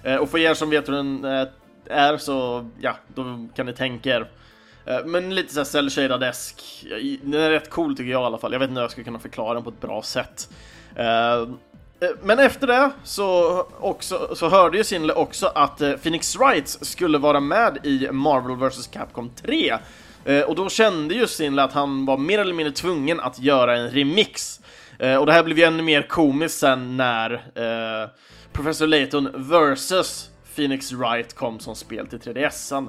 Eh, 0.04 0.16
och 0.16 0.30
för 0.30 0.38
er 0.38 0.54
som 0.54 0.70
vet 0.70 0.88
hur 0.88 0.94
den 0.94 1.26
eh, 1.26 1.48
är 1.90 2.18
så, 2.18 2.70
ja, 2.82 2.96
då 3.08 3.48
kan 3.56 3.66
ni 3.66 3.74
tänka 3.74 4.16
er. 4.16 4.30
Eh, 4.86 5.06
men 5.06 5.36
lite 5.36 5.54
såhär 5.54 5.66
cell 5.66 5.90
shaded 5.90 6.24
esk 6.24 6.86
Den 7.22 7.34
är 7.42 7.50
rätt 7.50 7.70
cool 7.70 7.98
tycker 7.98 8.12
jag 8.12 8.22
i 8.22 8.26
alla 8.26 8.38
fall. 8.38 8.52
Jag 8.52 8.60
vet 8.60 8.70
inte 8.70 8.80
hur 8.80 8.84
jag 8.84 8.92
ska 8.92 9.04
kunna 9.04 9.20
förklara 9.20 9.54
den 9.54 9.64
på 9.64 9.70
ett 9.70 9.82
bra 9.82 10.02
sätt. 10.02 10.50
Eh, 10.96 11.48
Eh, 12.00 12.10
men 12.24 12.40
efter 12.40 12.68
det 12.68 12.92
så, 13.04 13.60
också, 13.80 14.36
så 14.36 14.50
hörde 14.50 14.78
ju 14.78 14.84
Sinle 14.84 15.14
också 15.14 15.48
att 15.56 15.82
eh, 15.82 15.92
Phoenix 15.92 16.36
Wrights 16.36 16.86
skulle 16.86 17.18
vara 17.18 17.40
med 17.40 17.78
i 17.84 18.08
Marvel 18.12 18.70
vs 18.70 18.88
Capcom 18.88 19.30
3. 19.30 19.78
Eh, 20.26 20.42
och 20.42 20.56
då 20.56 20.70
kände 20.70 21.16
ju 21.16 21.28
Sinle 21.28 21.64
att 21.64 21.74
han 21.74 22.06
var 22.06 22.18
mer 22.18 22.40
eller 22.40 22.54
mindre 22.54 22.74
tvungen 22.74 23.20
att 23.20 23.40
göra 23.40 23.78
en 23.78 23.90
remix. 23.90 24.60
Och 25.20 25.26
det 25.26 25.34
här 25.34 25.44
blev 25.44 25.60
ju 25.60 25.64
ännu 25.64 25.84
mer 25.84 26.02
komiskt 26.02 26.60
sen 26.60 26.98
när 26.98 27.42
Professor 28.52 28.88
Layton 28.88 29.30
vs 29.34 30.30
Phoenix 30.56 30.92
Wright 30.92 31.34
kom 31.34 31.60
som 31.60 31.76
spel 31.76 32.08
till 32.08 32.20
3DSen. 32.20 32.88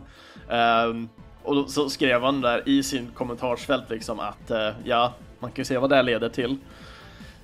Ehm, 0.50 1.08
och 1.42 1.70
så 1.70 1.90
skrev 1.90 2.22
han 2.22 2.40
där 2.40 2.68
i 2.68 2.82
sin 2.82 3.10
kommentarsfält 3.14 3.90
liksom 3.90 4.20
att 4.20 4.50
ja, 4.84 5.12
man 5.40 5.50
kan 5.50 5.60
ju 5.60 5.64
se 5.64 5.78
vad 5.78 5.90
det 5.90 5.96
här 5.96 6.02
leder 6.02 6.28
till. 6.28 6.58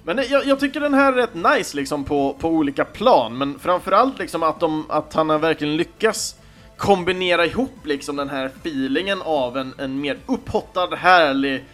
Men 0.04 0.20
jag, 0.30 0.46
jag, 0.46 0.60
tycker 0.60 0.80
den 0.80 0.94
här 0.94 1.12
är 1.12 1.16
rätt 1.16 1.34
nice 1.34 1.76
liksom 1.76 2.04
på, 2.04 2.36
på 2.40 2.48
olika 2.48 2.84
plan, 2.84 3.38
men 3.38 3.58
framförallt 3.58 4.18
liksom 4.18 4.42
att, 4.42 4.60
de, 4.60 4.84
att 4.88 5.14
han 5.14 5.30
har 5.30 5.38
verkligen 5.38 5.76
lyckats 5.76 6.36
kombinera 6.76 7.46
ihop 7.46 7.86
liksom 7.86 8.16
den 8.16 8.28
här 8.28 8.46
feelingen 8.46 9.22
av 9.22 9.56
en, 9.56 9.74
en 9.78 10.00
mer 10.00 10.18
upphottad, 10.26 10.96
härlig, 10.96 11.64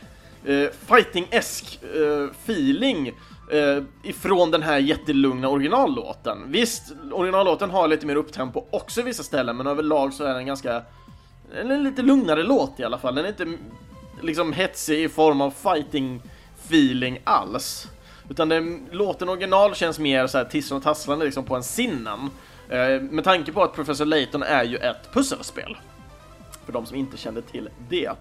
eh, 0.44 0.68
fighting-esk 0.86 1.78
eh, 1.82 2.30
feeling 2.44 3.08
eh, 3.52 3.82
ifrån 4.02 4.50
den 4.50 4.62
här 4.62 4.78
jättelugna 4.78 5.48
originallåten. 5.48 6.38
Visst, 6.46 6.92
originallåten 7.12 7.70
har 7.70 7.88
lite 7.88 8.06
mer 8.06 8.16
upptempo 8.16 8.64
också 8.70 9.00
i 9.00 9.04
vissa 9.04 9.22
ställen, 9.22 9.56
men 9.56 9.66
överlag 9.66 10.12
så 10.12 10.24
är 10.24 10.34
den 10.34 10.46
ganska, 10.46 10.82
en 11.54 11.84
lite 11.84 12.02
lugnare 12.02 12.42
låt 12.42 12.80
i 12.80 12.84
alla 12.84 12.98
fall. 12.98 13.14
Den 13.14 13.24
är 13.24 13.28
inte 13.28 13.46
liksom 14.22 14.52
hetsig 14.52 15.04
i 15.04 15.08
form 15.08 15.40
av 15.40 15.50
fighting 15.50 16.22
feeling 16.64 17.18
alls. 17.24 17.88
Utan 18.30 18.48
den, 18.48 18.86
låten 18.90 19.28
original 19.28 19.74
känns 19.74 19.98
mer 19.98 20.26
så 20.26 20.38
här 20.38 20.44
tisslande 20.44 20.78
och 20.78 20.84
tasslande 20.84 21.24
liksom 21.24 21.44
på 21.44 21.56
en 21.56 21.62
sinnen. 21.62 22.30
Eh, 22.68 23.02
med 23.02 23.24
tanke 23.24 23.52
på 23.52 23.62
att 23.62 23.74
Professor 23.74 24.04
Layton 24.04 24.42
är 24.42 24.64
ju 24.64 24.76
ett 24.76 25.12
pusselspel. 25.12 25.76
För 26.64 26.72
de 26.72 26.86
som 26.86 26.96
inte 26.96 27.16
kände 27.16 27.42
till 27.42 27.68
det. 27.88 28.16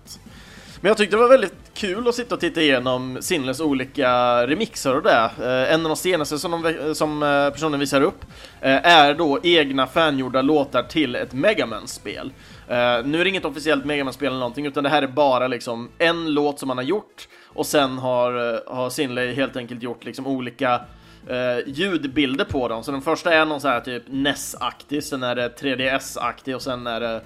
Men 0.81 0.89
jag 0.89 0.97
tyckte 0.97 1.15
det 1.15 1.21
var 1.21 1.29
väldigt 1.29 1.55
kul 1.73 2.07
att 2.07 2.15
sitta 2.15 2.35
och 2.35 2.41
titta 2.41 2.61
igenom 2.61 3.17
Sinles 3.21 3.59
olika 3.59 4.11
remixer 4.47 4.95
och 4.95 5.03
det. 5.03 5.29
Eh, 5.39 5.73
en 5.73 5.81
av 5.85 5.89
de 5.89 5.95
senaste 5.95 6.39
som, 6.39 6.61
de, 6.61 6.95
som 6.95 7.23
eh, 7.23 7.49
personen 7.49 7.79
visar 7.79 8.01
upp 8.01 8.25
eh, 8.61 8.85
är 8.85 9.13
då 9.13 9.39
egna 9.43 9.87
fangjorda 9.87 10.41
låtar 10.41 10.83
till 10.83 11.15
ett 11.15 11.33
Megaman-spel. 11.33 12.33
Eh, 12.67 12.75
nu 13.05 13.19
är 13.19 13.23
det 13.23 13.29
inget 13.29 13.45
officiellt 13.45 13.85
Megaman-spel 13.85 14.27
eller 14.27 14.39
någonting, 14.39 14.65
utan 14.65 14.83
det 14.83 14.89
här 14.89 15.01
är 15.01 15.07
bara 15.07 15.47
liksom 15.47 15.89
en 15.97 16.33
låt 16.33 16.59
som 16.59 16.67
man 16.67 16.77
har 16.77 16.83
gjort 16.83 17.27
och 17.55 17.65
sen 17.65 17.97
har, 17.97 18.53
eh, 18.53 18.59
har 18.75 18.89
Sinley 18.89 19.33
helt 19.33 19.55
enkelt 19.55 19.83
gjort 19.83 20.05
liksom 20.05 20.27
olika 20.27 20.81
eh, 21.27 21.67
ljudbilder 21.67 22.45
på 22.45 22.67
dem. 22.67 22.83
Så 22.83 22.91
den 22.91 23.01
första 23.01 23.33
är 23.33 23.45
någon 23.45 23.61
så 23.61 23.67
här 23.67 23.81
typ 23.81 24.03
NES-aktig, 24.07 25.03
sen 25.03 25.23
är 25.23 25.35
det 25.35 25.61
3DS-aktig 25.61 26.55
och 26.55 26.61
sen 26.61 26.87
är 26.87 26.99
det 26.99 27.21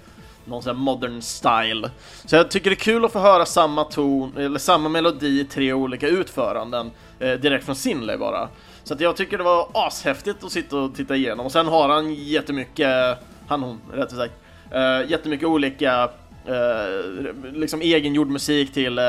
någon 0.46 0.63
sån 0.63 0.76
här 0.76 0.84
modern 0.84 1.22
style. 1.22 1.92
Så 2.26 2.36
jag 2.36 2.52
tycker 2.52 2.70
det 2.70 2.74
är 2.74 2.76
kul 2.76 3.06
att 3.06 3.12
få 3.12 3.20
höra 3.20 3.46
samma 3.46 3.84
ton, 3.84 4.38
eller 4.38 4.60
samma 4.60 4.89
melodi 4.89 5.39
i 5.39 5.46
tre 5.46 5.74
olika 5.74 6.08
utföranden 6.08 6.92
eh, 7.20 7.34
direkt 7.34 7.65
från 7.65 7.76
Sinley 7.76 8.18
bara. 8.18 8.50
Så 8.84 8.94
att 8.94 9.02
jag 9.02 9.15
tycker 9.18 9.38
det 9.38 9.44
var 9.44 9.70
ashäftigt 9.74 10.44
att 10.44 10.52
sitta 10.52 10.78
och 10.78 10.96
titta 10.96 11.15
igenom. 11.15 11.46
Och 11.46 11.52
sen 11.52 11.68
har 11.68 11.89
han 11.89 12.13
jättemycket, 12.13 13.18
han 13.48 13.63
hon 13.63 13.80
rättare 13.94 14.20
sagt, 14.20 14.34
eh, 14.72 15.12
jättemycket 15.12 15.48
olika 15.48 16.10
eh, 16.45 17.34
liksom 17.54 17.82
egengjord 17.82 18.30
musik 18.30 18.73
till 18.73 18.97
eh, 18.97 19.06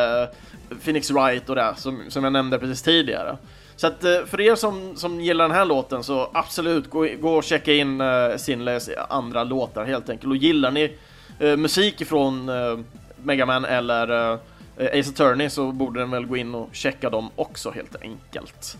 Phoenix 0.84 1.10
Wright 1.10 1.48
och 1.48 1.56
det 1.56 1.74
som, 1.76 2.02
som 2.08 2.24
jag 2.24 2.32
nämnde 2.32 2.58
precis 2.58 2.82
tidigare. 2.82 3.36
Så 3.80 3.86
att 3.86 4.04
eh, 4.04 4.24
för 4.26 4.40
er 4.40 4.54
som, 4.54 4.96
som 4.96 5.20
gillar 5.20 5.44
den 5.44 5.56
här 5.56 5.64
låten 5.64 6.04
så 6.04 6.30
absolut 6.32 6.90
gå, 6.90 7.08
gå 7.20 7.36
och 7.36 7.44
checka 7.44 7.72
in 7.72 8.00
eh, 8.00 8.06
uh, 8.06 8.36
Sinles 8.36 8.90
andra 9.08 9.44
låtar 9.44 9.84
helt 9.84 10.10
enkelt. 10.10 10.30
Och 10.30 10.36
gillar 10.36 10.70
ni 10.70 10.96
uh, 11.42 11.56
musik 11.56 12.06
från 12.06 12.48
uh, 12.48 12.78
Megaman 13.22 13.64
eller 13.64 14.38
Ace 14.76 15.10
Attorney 15.10 15.50
så 15.50 15.72
borde 15.72 16.00
den 16.00 16.10
väl 16.10 16.26
gå 16.26 16.36
in 16.36 16.54
och 16.54 16.68
checka 16.72 17.10
dem 17.10 17.30
också 17.36 17.70
helt 17.70 17.96
enkelt. 18.02 18.76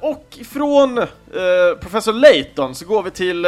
och 0.00 0.38
från 0.44 1.06
Professor 1.80 2.12
Layton 2.12 2.74
så 2.74 2.86
går 2.86 3.02
vi 3.02 3.10
till 3.10 3.46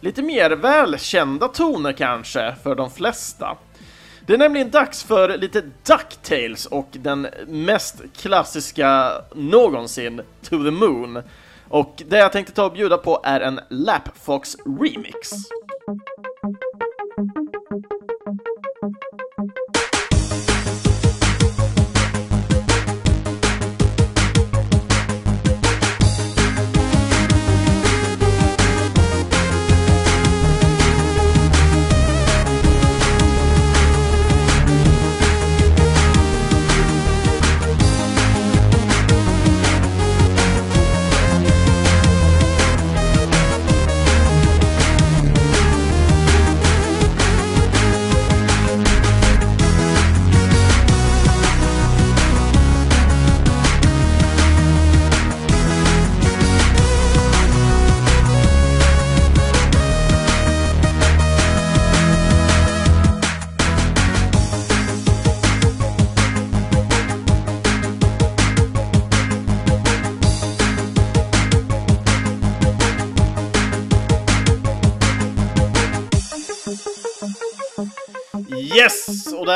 lite 0.00 0.22
mer 0.22 0.50
välkända 0.50 1.48
toner 1.48 1.92
kanske 1.92 2.54
för 2.62 2.74
de 2.74 2.90
flesta. 2.90 3.56
Det 4.26 4.34
är 4.34 4.38
nämligen 4.38 4.70
dags 4.70 5.02
för 5.02 5.38
lite 5.38 5.62
Ducktails 5.86 6.66
och 6.66 6.88
den 6.92 7.28
mest 7.46 8.02
klassiska 8.16 9.12
någonsin, 9.34 10.22
To 10.42 10.64
the 10.64 10.70
Moon. 10.70 11.22
Och 11.68 12.02
det 12.08 12.18
jag 12.18 12.32
tänkte 12.32 12.52
ta 12.52 12.64
och 12.64 12.72
bjuda 12.72 12.96
på 12.98 13.20
är 13.24 13.40
en 13.40 13.60
Lapfox 13.68 14.56
Remix. 14.64 15.30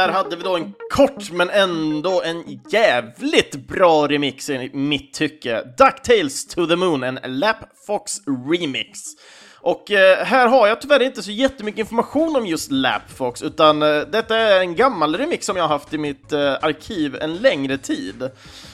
Där 0.00 0.08
hade 0.08 0.36
vi 0.36 0.42
då 0.42 0.56
en 0.56 0.74
kort 0.90 1.30
men 1.30 1.50
ändå 1.50 2.22
en 2.22 2.60
jävligt 2.70 3.54
bra 3.54 4.08
remix 4.08 4.50
i 4.50 4.70
mitt 4.72 5.12
tycke. 5.14 5.62
DuckTales 5.78 6.46
to 6.46 6.66
the 6.66 6.76
Moon, 6.76 7.02
en 7.02 7.18
Lapfox 7.24 8.20
remix. 8.50 9.00
Och 9.62 9.90
eh, 9.90 10.24
här 10.24 10.46
har 10.46 10.68
jag 10.68 10.80
tyvärr 10.80 11.02
inte 11.02 11.22
så 11.22 11.30
jättemycket 11.30 11.78
information 11.78 12.36
om 12.36 12.46
just 12.46 12.70
Lapfox, 12.70 13.42
utan 13.42 13.82
eh, 13.82 14.00
detta 14.00 14.36
är 14.36 14.60
en 14.60 14.74
gammal 14.74 15.16
remix 15.16 15.46
som 15.46 15.56
jag 15.56 15.64
har 15.64 15.68
haft 15.68 15.94
i 15.94 15.98
mitt 15.98 16.32
eh, 16.32 16.52
arkiv 16.62 17.16
en 17.20 17.36
längre 17.36 17.78
tid. 17.78 18.30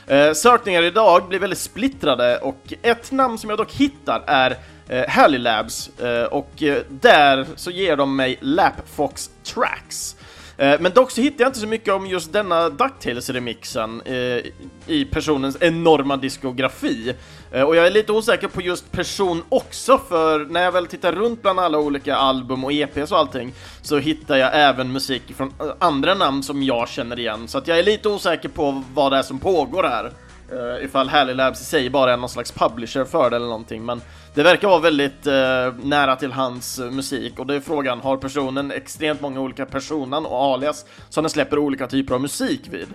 Eh, 0.07 0.33
sökningar 0.33 0.83
idag 0.83 1.29
blir 1.29 1.39
väldigt 1.39 1.59
splittrade 1.59 2.39
och 2.39 2.75
ett 2.83 3.13
namn 3.13 3.39
som 3.39 3.51
jag 3.51 3.59
dock 3.59 3.73
hittar 3.73 4.25
är 4.27 4.57
eh, 4.89 5.09
Halley 5.09 5.39
Labs 5.39 5.99
eh, 5.99 6.25
och 6.25 6.63
eh, 6.63 6.83
där 6.89 7.47
så 7.57 7.71
ger 7.71 7.97
de 7.97 8.17
mig 8.17 8.39
Lapfox 8.41 9.31
Tracks. 9.45 10.16
Eh, 10.59 10.81
men 10.81 10.93
dock 10.93 11.11
så 11.11 11.21
hittar 11.21 11.45
jag 11.45 11.49
inte 11.49 11.59
så 11.59 11.67
mycket 11.67 11.95
om 11.95 12.07
just 12.07 12.33
denna 12.33 12.69
DuckTales-remixen 12.69 14.03
eh, 14.05 14.45
i 14.87 15.05
personens 15.11 15.57
enorma 15.61 16.17
diskografi. 16.17 17.15
Eh, 17.53 17.63
och 17.63 17.77
jag 17.77 17.87
är 17.87 17.91
lite 17.91 18.13
osäker 18.13 18.49
på 18.49 18.63
just 18.63 18.93
person 18.93 19.43
också, 19.49 19.99
för 20.09 20.45
när 20.45 20.63
jag 20.63 20.73
väl 20.73 20.87
tittar 20.87 21.13
runt 21.13 21.43
bland 21.43 21.61
alla 21.61 21.79
olika 21.79 22.17
album 22.17 22.65
och 22.65 22.73
EPs 22.73 23.13
och 23.13 23.19
allting 23.19 23.53
så 23.83 23.99
hittar 23.99 24.37
jag 24.37 24.51
även 24.55 24.93
musik 24.93 25.23
från 25.37 25.53
eh, 25.61 25.67
andra 25.79 26.15
namn 26.15 26.43
som 26.43 26.63
jag 26.63 26.89
känner 26.89 27.19
igen. 27.19 27.49
Så 27.49 27.59
att 27.59 27.69
jag 27.69 27.79
är 27.79 27.83
lite 27.83 28.09
osäker 28.09 28.49
på 28.49 28.83
vad 28.95 29.13
det 29.13 29.19
är 29.19 29.23
som 29.23 29.39
pågår 29.39 29.83
här. 29.83 30.13
Uh, 30.53 30.85
ifall 30.85 31.09
Halley 31.09 31.35
Labs 31.35 31.61
i 31.61 31.65
sig 31.65 31.91
bara 31.91 32.13
är 32.13 32.17
någon 32.17 32.29
slags 32.29 32.53
publisher 32.53 33.05
för 33.05 33.31
det 33.31 33.37
eller 33.37 33.47
någonting, 33.47 33.85
men 33.85 34.01
det 34.35 34.43
verkar 34.43 34.69
vara 34.69 34.81
väldigt 34.81 35.27
uh, 35.27 35.85
nära 35.85 36.17
till 36.17 36.33
hans 36.33 36.79
uh, 36.79 36.91
musik 36.91 37.39
och 37.39 37.47
det 37.47 37.55
är 37.55 37.61
frågan, 37.61 38.01
har 38.01 38.17
personen 38.17 38.71
extremt 38.71 39.21
många 39.21 39.41
olika 39.41 39.67
personan 39.67 40.27
och 40.27 40.37
alias 40.37 40.85
som 41.09 41.23
den 41.23 41.31
släpper 41.31 41.59
olika 41.59 41.87
typer 41.87 42.15
av 42.15 42.21
musik 42.21 42.61
vid? 42.71 42.89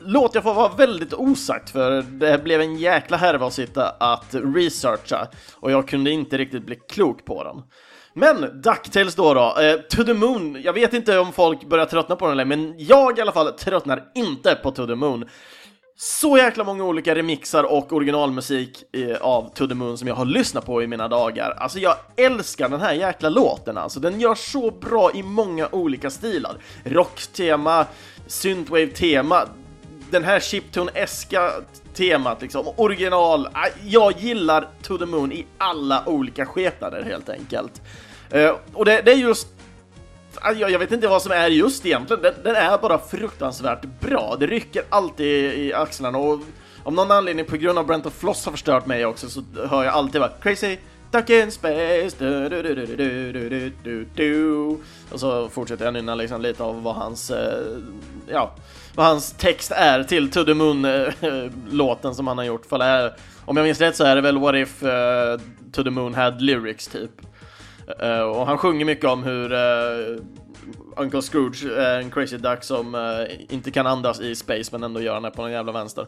Låt 0.00 0.34
jag 0.34 0.44
få 0.44 0.52
vara 0.52 0.72
väldigt 0.76 1.12
osagt 1.12 1.70
för 1.70 2.02
det 2.02 2.44
blev 2.44 2.60
en 2.60 2.76
jäkla 2.76 3.16
härva 3.16 3.46
att 3.46 3.52
sitta 3.52 3.88
att 3.88 4.34
researcha 4.54 5.28
och 5.54 5.70
jag 5.70 5.88
kunde 5.88 6.10
inte 6.10 6.38
riktigt 6.38 6.66
bli 6.66 6.76
klok 6.88 7.24
på 7.24 7.44
den. 7.44 7.62
Men 8.14 8.62
ducktails 8.62 9.14
då 9.14 9.34
då, 9.34 9.60
eh, 9.60 9.76
To 9.76 10.04
the 10.04 10.14
Moon, 10.14 10.62
jag 10.62 10.72
vet 10.72 10.94
inte 10.94 11.18
om 11.18 11.32
folk 11.32 11.64
börjar 11.64 11.86
tröttna 11.86 12.16
på 12.16 12.24
den 12.24 12.32
eller 12.32 12.44
men 12.44 12.74
jag 12.78 13.18
i 13.18 13.20
alla 13.20 13.32
fall 13.32 13.52
tröttnar 13.52 14.04
inte 14.14 14.54
på 14.54 14.70
To 14.70 14.86
the 14.86 14.94
Moon 14.94 15.28
så 16.02 16.38
jäkla 16.38 16.64
många 16.64 16.84
olika 16.84 17.14
remixar 17.14 17.64
och 17.64 17.92
originalmusik 17.92 18.84
eh, 18.92 19.16
av 19.16 19.50
To 19.54 19.66
the 19.66 19.74
Moon 19.74 19.98
som 19.98 20.08
jag 20.08 20.14
har 20.14 20.24
lyssnat 20.24 20.66
på 20.66 20.82
i 20.82 20.86
mina 20.86 21.08
dagar. 21.08 21.50
Alltså 21.58 21.78
jag 21.78 21.96
älskar 22.16 22.68
den 22.68 22.80
här 22.80 22.92
jäkla 22.92 23.28
låten 23.28 23.78
alltså. 23.78 24.00
Den 24.00 24.20
gör 24.20 24.34
så 24.34 24.70
bra 24.70 25.10
i 25.14 25.22
många 25.22 25.68
olika 25.72 26.10
stilar. 26.10 26.56
Rocktema, 26.84 27.86
synthwave-tema, 28.26 29.48
den 30.10 30.24
här 30.24 30.40
chiptune-eska 30.40 31.50
temat 31.94 32.42
liksom, 32.42 32.66
original. 32.76 33.48
Ah, 33.52 33.68
jag 33.84 34.20
gillar 34.20 34.68
To 34.82 34.98
the 34.98 35.06
Moon 35.06 35.32
i 35.32 35.46
alla 35.58 36.02
olika 36.06 36.46
skepnader 36.46 37.02
helt 37.02 37.28
enkelt. 37.28 37.82
Eh, 38.30 38.54
och 38.72 38.84
det, 38.84 39.02
det, 39.04 39.12
är 39.12 39.16
just 39.16 39.48
Alltså, 40.34 40.68
jag, 40.68 40.78
vet 40.78 40.92
inte 40.92 41.08
vad 41.08 41.22
som 41.22 41.32
är 41.32 41.48
just 41.48 41.86
egentligen, 41.86 42.22
den, 42.22 42.34
den, 42.44 42.56
är 42.56 42.78
bara 42.78 42.98
fruktansvärt 42.98 43.84
bra. 44.00 44.36
Det 44.40 44.46
rycker 44.46 44.82
alltid 44.88 45.54
i 45.58 45.72
axlarna 45.72 46.18
och 46.18 46.40
om 46.82 46.94
någon 46.94 47.10
anledning 47.10 47.46
på 47.46 47.56
grund 47.56 47.78
av 47.78 47.86
Brent 47.86 48.06
och 48.06 48.12
Floss 48.12 48.44
har 48.44 48.52
förstört 48.52 48.86
mig 48.86 49.06
också 49.06 49.28
så 49.28 49.42
hör 49.70 49.84
jag 49.84 49.94
alltid 49.94 50.20
bara 50.20 50.30
Crazy 50.42 50.76
Duck 51.10 51.30
in 51.30 51.50
space 51.50 52.16
du, 52.18 52.48
du, 52.48 52.62
du, 52.62 52.74
du, 52.74 52.96
du, 52.96 53.32
du, 53.32 53.48
du, 53.48 53.72
du, 53.84 54.06
du. 54.14 54.64
Och 55.12 55.20
så 55.20 55.48
fortsätter 55.48 55.84
jag 55.84 55.94
nynna 55.94 56.14
liksom 56.14 56.40
lite 56.40 56.62
av 56.62 56.82
vad 56.82 56.94
hans, 56.94 57.30
eh, 57.30 57.78
ja, 58.26 58.54
vad 58.94 59.06
hans 59.06 59.32
text 59.32 59.72
är 59.72 60.04
till 60.04 60.30
To 60.30 60.44
the 60.44 60.54
Moon-låten 60.54 62.10
eh, 62.10 62.12
som 62.16 62.26
han 62.26 62.38
har 62.38 62.44
gjort. 62.44 62.66
För 62.66 62.78
det 62.78 62.84
är, 62.84 63.14
om 63.44 63.56
jag 63.56 63.64
minns 63.64 63.80
rätt 63.80 63.96
så 63.96 64.04
är 64.04 64.16
det 64.16 64.20
väl 64.20 64.38
What 64.38 64.54
if 64.54 64.82
uh, 64.82 64.90
To 65.72 65.82
the 65.82 65.90
Moon 65.90 66.14
had 66.14 66.42
lyrics 66.42 66.88
typ. 66.88 67.10
Uh, 68.02 68.20
och 68.20 68.46
han 68.46 68.58
sjunger 68.58 68.84
mycket 68.84 69.04
om 69.04 69.22
hur 69.22 69.52
uh, 69.52 70.22
Uncle 70.96 71.22
Scrooge 71.22 71.64
är 71.64 72.00
en 72.00 72.10
crazy 72.10 72.36
duck 72.36 72.64
som 72.64 72.94
uh, 72.94 73.26
inte 73.48 73.70
kan 73.70 73.86
andas 73.86 74.20
i 74.20 74.34
space 74.34 74.68
men 74.72 74.82
ändå 74.82 75.00
gör 75.00 75.14
han 75.14 75.22
det 75.22 75.30
på 75.30 75.42
någon 75.42 75.52
jävla 75.52 75.72
vänster. 75.72 76.06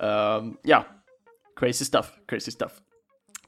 Ehm, 0.00 0.56
ja, 0.62 0.84
crazy 1.56 1.84
stuff, 1.84 2.06
crazy 2.28 2.50
stuff. 2.50 2.72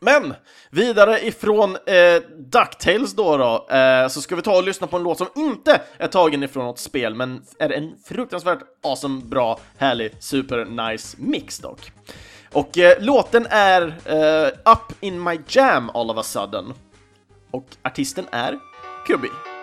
Men 0.01 0.35
vidare 0.71 1.27
ifrån 1.27 1.77
eh, 1.87 2.23
DuckTales 2.39 3.12
då, 3.12 3.37
då 3.37 3.77
eh, 3.77 4.09
så 4.09 4.21
ska 4.21 4.37
vi 4.37 4.43
ta 4.43 4.57
och 4.57 4.65
lyssna 4.65 4.87
på 4.87 4.97
en 4.97 5.03
låt 5.03 5.19
som 5.19 5.29
inte 5.37 5.81
är 5.99 6.09
tagen 6.09 6.43
ifrån 6.43 6.65
något 6.65 6.79
spel 6.79 7.15
men 7.15 7.43
är 7.59 7.71
en 7.71 7.99
fruktansvärt 8.05 8.59
awesome, 8.83 9.23
bra, 9.25 9.59
härlig, 9.79 10.12
super 10.21 10.65
nice 10.65 11.17
mix 11.21 11.59
dock. 11.59 11.93
Och 12.53 12.79
eh, 12.79 13.03
låten 13.03 13.47
är 13.51 13.87
Up 14.65 14.93
in 15.01 15.23
my 15.23 15.41
jam 15.49 15.91
all 15.95 16.11
of 16.11 16.19
a 16.19 16.23
sudden 16.23 16.75
och 17.57 17.77
artisten 17.83 18.27
är 18.33 18.59
Kubi. 19.07 19.56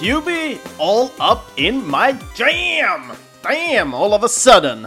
QB 0.00 0.58
all 0.78 1.10
up 1.32 1.38
in 1.56 1.86
my 1.86 2.14
jam! 2.36 3.02
Damn, 3.42 3.94
all 3.94 4.14
of 4.14 4.24
a 4.24 4.28
sudden! 4.28 4.86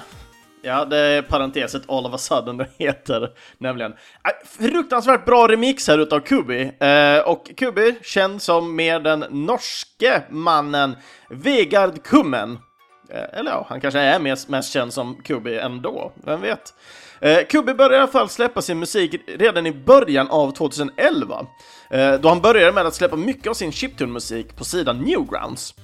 Ja, 0.61 0.85
det 0.85 0.97
är 0.97 1.21
parenteset 1.21 1.89
all 1.89 2.05
of 2.05 2.13
a 2.13 2.17
sudden 2.17 2.57
det 2.57 2.67
heter 2.77 3.29
nämligen. 3.57 3.91
Äh, 3.91 4.47
fruktansvärt 4.59 5.25
bra 5.25 5.47
remix 5.47 5.87
här 5.87 5.97
utav 5.97 6.19
Kubi. 6.19 6.71
Eh, 6.79 7.19
och 7.19 7.51
Kubi, 7.57 7.95
känd 8.03 8.41
som 8.41 8.75
mer 8.75 8.99
den 8.99 9.25
norske 9.29 10.23
mannen 10.29 10.95
Vegard 11.29 12.03
Kummen. 12.03 12.59
Eh, 13.09 13.39
eller 13.39 13.51
ja, 13.51 13.65
han 13.69 13.81
kanske 13.81 13.99
är 13.99 14.19
mest, 14.19 14.49
mest 14.49 14.73
känd 14.73 14.93
som 14.93 15.15
Kubi 15.23 15.57
ändå, 15.57 16.11
vem 16.25 16.41
vet? 16.41 16.73
Eh, 17.21 17.45
Kubi 17.49 17.73
började 17.73 17.95
i 17.95 17.99
alla 17.99 18.11
fall 18.11 18.29
släppa 18.29 18.61
sin 18.61 18.79
musik 18.79 19.15
redan 19.27 19.65
i 19.67 19.71
början 19.71 20.27
av 20.27 20.51
2011. 20.51 21.45
Eh, 21.91 22.13
då 22.13 22.29
han 22.29 22.41
började 22.41 22.71
med 22.71 22.85
att 22.85 22.95
släppa 22.95 23.15
mycket 23.15 23.47
av 23.47 23.53
sin 23.53 23.71
chiptune-musik 23.71 24.55
på 24.55 24.63
sidan 24.63 24.97
Newgrounds. 24.97 25.75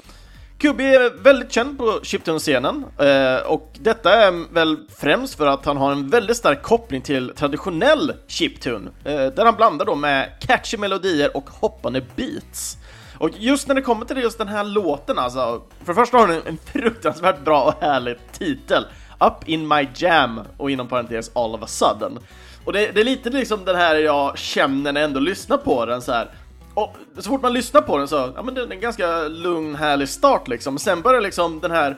Kubi 0.58 0.96
är 0.96 1.24
väldigt 1.24 1.52
känd 1.52 1.78
på 1.78 2.00
chiptune-scenen 2.04 2.86
eh, 3.00 3.52
och 3.52 3.72
detta 3.80 4.14
är 4.14 4.54
väl 4.54 4.78
främst 4.98 5.36
för 5.36 5.48
att 5.48 5.66
han 5.66 5.78
har 5.78 5.92
en 5.92 6.10
väldigt 6.10 6.38
stark 6.38 6.64
koppling 6.64 7.02
till 7.02 7.34
traditionell 7.36 8.14
chiptune 8.28 8.92
eh, 9.04 9.26
där 9.26 9.46
han 9.46 9.56
blandar 9.56 9.86
då 9.86 9.96
med 9.96 10.30
catchy 10.40 10.78
melodier 10.78 11.38
och 11.38 11.50
hoppande 11.50 12.02
beats. 12.16 12.78
Och 13.18 13.30
just 13.38 13.68
när 13.68 13.76
det 13.76 13.82
kommer 13.82 14.06
till 14.06 14.18
just 14.18 14.38
den 14.38 14.48
här 14.48 14.64
låten 14.64 15.20
alltså, 15.20 15.62
för 15.84 15.94
det 15.94 15.96
första 15.96 16.18
har 16.18 16.28
den 16.28 16.42
en 16.46 16.58
fruktansvärt 16.58 17.44
bra 17.44 17.64
och 17.64 17.84
härlig 17.84 18.18
titel, 18.32 18.86
Up 19.20 19.50
in 19.50 19.68
my 19.68 19.88
jam 19.96 20.42
och 20.58 20.72
inom 20.72 20.88
parentes 20.88 21.32
all 21.34 21.56
of 21.56 21.62
a 21.62 21.68
sudden. 21.68 22.20
Och 22.68 22.74
det, 22.74 22.92
det 22.92 23.00
är 23.02 23.06
lite 23.06 23.30
liksom 23.30 23.66
den 23.66 23.76
här 23.76 23.96
jag 23.96 24.38
känner 24.38 24.92
när 24.92 25.02
jag 25.02 25.08
ändå 25.08 25.20
lyssnar 25.20 25.58
på 25.58 25.86
den 25.86 26.02
så 26.02 26.12
här. 26.12 26.30
Och 26.74 26.96
så 27.18 27.30
fort 27.30 27.42
man 27.42 27.54
lyssnar 27.54 27.82
på 27.82 27.98
den 27.98 28.08
så, 28.08 28.32
ja 28.36 28.44
men 28.44 28.54
det 28.54 28.62
är 28.62 28.72
en 28.72 28.80
ganska 28.80 29.28
lugn, 29.28 29.76
härlig 29.76 30.10
start 30.10 30.48
liksom. 30.48 30.80
Sen 30.80 31.02
börjar 31.02 31.22
liksom 31.22 31.60
den 31.60 31.72
här 31.72 31.98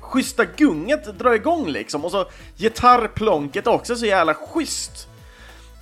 schyssta 0.00 0.44
gunget 0.44 1.18
dra 1.18 1.34
igång 1.34 1.68
liksom. 1.68 2.04
Och 2.04 2.10
så 2.10 2.24
gitarrplonket 2.56 3.66
också 3.66 3.96
så 3.96 4.06
jävla 4.06 4.34
schysst. 4.34 5.08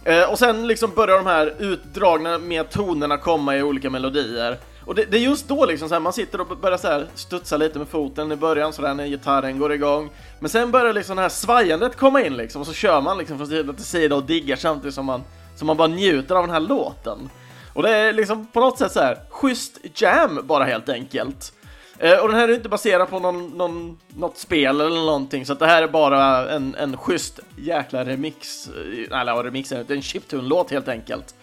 Eh, 0.04 0.30
och 0.30 0.38
sen 0.38 0.66
liksom 0.66 0.90
börjar 0.96 1.16
de 1.16 1.26
här 1.26 1.54
utdragna 1.58 2.38
med 2.38 2.70
tonerna 2.70 3.18
komma 3.18 3.56
i 3.56 3.62
olika 3.62 3.90
melodier. 3.90 4.58
Och 4.86 4.94
det, 4.94 5.04
det 5.04 5.16
är 5.16 5.20
just 5.20 5.48
då 5.48 5.66
liksom 5.66 5.88
så 5.88 5.94
här, 5.94 6.00
man 6.00 6.12
sitter 6.12 6.40
och 6.40 6.58
börjar 6.58 6.78
så 6.78 6.88
här 6.88 7.06
studsa 7.14 7.56
lite 7.56 7.78
med 7.78 7.88
foten 7.88 8.32
i 8.32 8.36
början 8.36 8.72
sådär 8.72 8.94
när 8.94 9.06
gitarren 9.06 9.58
går 9.58 9.72
igång. 9.72 10.10
Men 10.40 10.50
sen 10.50 10.70
börjar 10.70 10.92
liksom 10.92 11.16
det 11.16 11.22
här 11.22 11.28
svajandet 11.28 11.96
komma 11.96 12.22
in 12.22 12.36
liksom 12.36 12.60
och 12.60 12.66
så 12.66 12.72
kör 12.72 13.00
man 13.00 13.18
liksom 13.18 13.36
från 13.38 13.46
sida 13.46 13.72
till 13.72 13.84
sida 13.84 14.16
och 14.16 14.22
diggar 14.22 14.56
samtidigt 14.56 14.94
som 14.94 15.06
man, 15.06 15.22
som 15.56 15.66
man 15.66 15.76
bara 15.76 15.88
njuter 15.88 16.34
av 16.34 16.42
den 16.42 16.50
här 16.50 16.60
låten. 16.60 17.30
Och 17.72 17.82
det 17.82 17.90
är 17.90 18.12
liksom 18.12 18.46
på 18.46 18.60
något 18.60 18.78
sätt 18.78 18.92
så 18.92 19.00
här 19.00 19.18
schysst 19.30 19.78
jam 19.94 20.40
bara 20.44 20.64
helt 20.64 20.88
enkelt. 20.88 21.52
Eh, 21.98 22.18
och 22.18 22.28
den 22.28 22.36
här 22.36 22.48
är 22.48 22.54
inte 22.54 22.68
baserad 22.68 23.10
på 23.10 23.18
någon, 23.18 23.48
någon, 23.48 23.98
något 24.08 24.38
spel 24.38 24.80
eller 24.80 24.96
någonting, 24.96 25.46
så 25.46 25.52
att 25.52 25.58
det 25.58 25.66
här 25.66 25.82
är 25.82 25.88
bara 25.88 26.50
en, 26.50 26.74
en 26.74 26.96
schysst 26.96 27.40
jäkla 27.56 28.04
remix, 28.04 28.68
eh, 28.68 29.20
eller 29.20 29.32
ja, 29.32 29.42
remix, 29.44 29.72
är 29.72 29.92
en 29.92 30.02
chiptune-låt 30.02 30.70
helt 30.70 30.88
enkelt. 30.88 31.34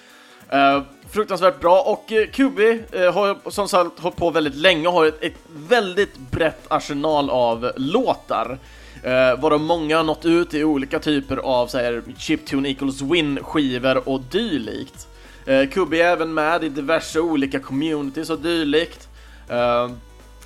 Eh, 0.53 0.81
fruktansvärt 1.09 1.59
bra 1.59 1.81
och 1.81 2.11
eh, 2.11 2.27
Kubi 2.27 2.77
QB 2.77 2.95
eh, 2.95 3.13
har 3.13 3.51
som 3.51 3.67
sagt 3.67 3.99
hållit 3.99 4.17
på 4.17 4.29
väldigt 4.29 4.55
länge 4.55 4.87
och 4.87 4.93
har 4.93 5.05
ett, 5.05 5.23
ett 5.23 5.37
väldigt 5.55 6.17
brett 6.17 6.71
arsenal 6.71 7.29
av 7.29 7.71
låtar. 7.75 8.59
Eh, 9.03 9.39
varav 9.39 9.59
många 9.59 9.97
har 9.97 10.03
nått 10.03 10.25
ut 10.25 10.53
i 10.53 10.63
olika 10.63 10.99
typer 10.99 11.37
av 11.37 11.67
så 11.67 11.77
här, 11.77 12.03
chiptune 12.17 12.69
equals 12.69 13.01
win-skivor 13.01 14.09
och 14.09 14.21
dylikt. 14.21 15.07
Eh, 15.45 15.69
QB 15.69 15.93
är 15.93 16.05
även 16.05 16.33
med 16.33 16.63
i 16.63 16.69
diverse 16.69 17.19
olika 17.19 17.59
communities 17.59 18.29
och 18.29 18.39
dylikt. 18.39 19.07
Eh, 19.49 19.91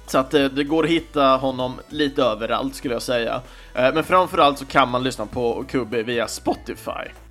så 0.07 0.17
att 0.17 0.31
det, 0.31 0.43
eh, 0.43 0.49
det, 0.51 0.63
går 0.63 0.83
att 0.83 0.89
hitta 0.89 1.23
honom 1.23 1.73
lite 1.89 2.23
överallt 2.23 2.75
skulle 2.75 2.95
jag 2.95 3.01
säga. 3.01 3.41
Eh, 3.73 3.93
men 3.93 4.03
framförallt 4.03 4.59
så 4.59 4.65
kan 4.65 4.89
man 4.89 5.03
lyssna 5.03 5.25
på 5.25 5.63
QB 5.69 5.93
via 5.93 6.27
Spotify. 6.27 7.26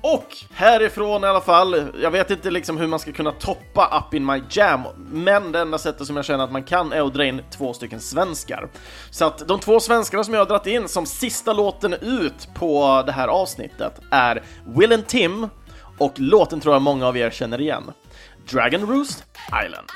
Och 0.00 0.36
härifrån 0.54 1.24
i 1.24 1.26
alla 1.26 1.40
fall, 1.40 1.92
jag 2.02 2.10
vet 2.10 2.30
inte 2.30 2.50
liksom 2.50 2.78
hur 2.78 2.86
man 2.86 2.98
ska 2.98 3.12
kunna 3.12 3.32
toppa 3.32 4.04
Up 4.08 4.14
In 4.14 4.26
My 4.26 4.42
Jam, 4.50 4.82
men 4.96 5.52
det 5.52 5.60
enda 5.60 5.78
sättet 5.78 6.06
som 6.06 6.16
jag 6.16 6.24
känner 6.24 6.44
att 6.44 6.52
man 6.52 6.62
kan 6.64 6.92
är 6.92 7.06
att 7.06 7.14
dra 7.14 7.24
in 7.24 7.42
två 7.50 7.72
stycken 7.72 8.00
svenskar. 8.00 8.68
Så 9.10 9.24
att 9.24 9.48
de 9.48 9.60
två 9.60 9.80
svenskarna 9.80 10.24
som 10.24 10.34
jag 10.34 10.40
har 10.40 10.46
dragit 10.46 10.66
in 10.66 10.88
som 10.88 11.06
sista 11.06 11.52
låten 11.52 11.94
ut 11.94 12.48
på 12.54 13.02
det 13.06 13.12
här 13.12 13.28
avsnittet 13.28 14.00
är 14.10 14.42
Will 14.66 14.92
and 14.92 15.06
Tim 15.06 15.48
och 15.98 16.12
låten 16.16 16.60
tror 16.60 16.74
jag 16.74 16.82
många 16.82 17.06
av 17.06 17.16
er 17.16 17.30
känner 17.30 17.60
igen. 17.60 17.92
Dragon 18.50 18.86
Roost 18.86 19.24
Island. 19.66 19.88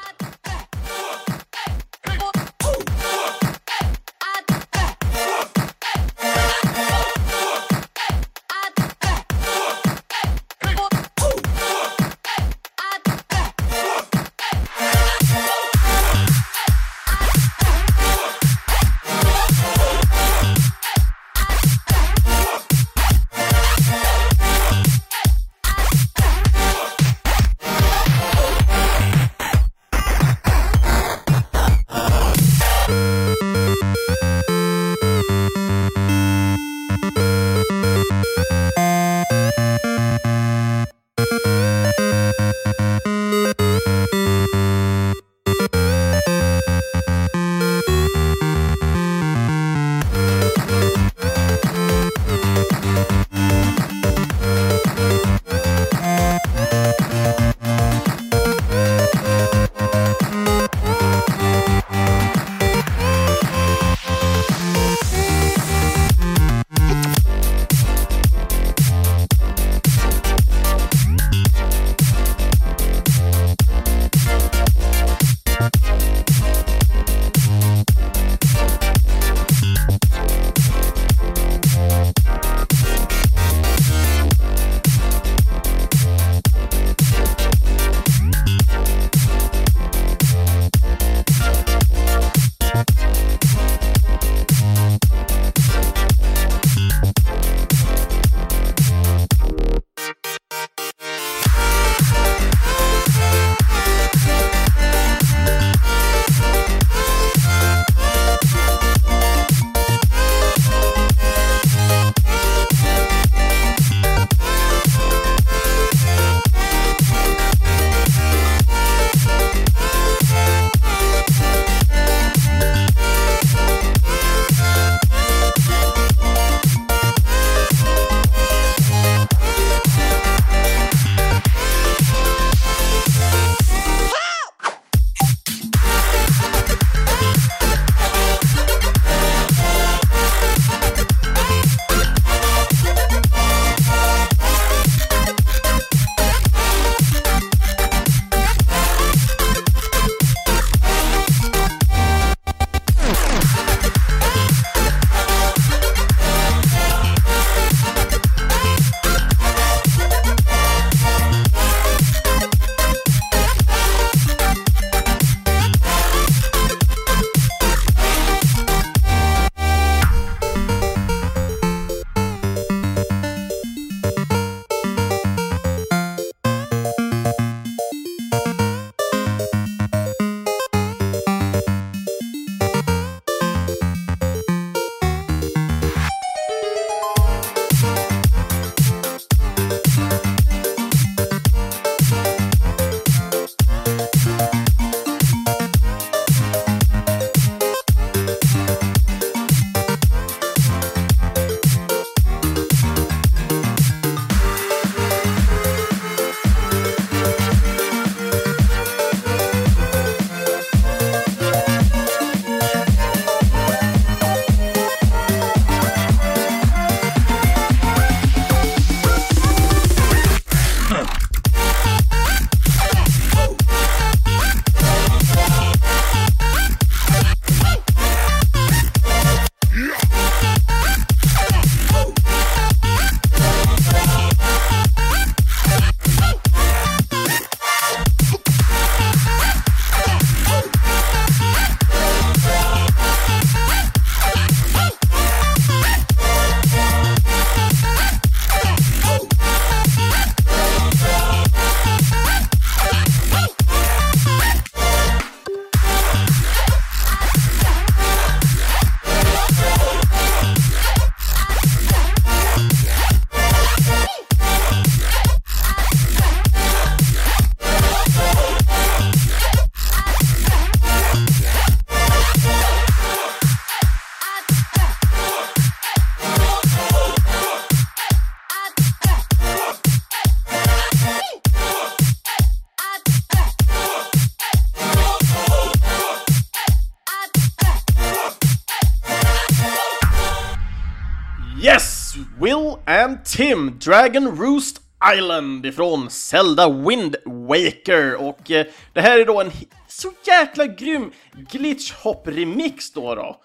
And 293.52 293.72
Dragon 293.72 294.36
Roost 294.36 294.80
Island 295.16 295.66
ifrån 295.66 296.10
Zelda 296.10 296.68
Wind 296.68 297.16
Waker 297.24 298.14
och 298.14 298.50
eh, 298.50 298.66
det 298.92 299.00
här 299.00 299.18
är 299.18 299.24
då 299.24 299.40
en 299.40 299.50
så 299.88 300.08
jäkla 300.26 300.66
grym 300.66 301.12
glitch-hop-remix 301.32 302.92
då 302.94 303.14
då. 303.14 303.40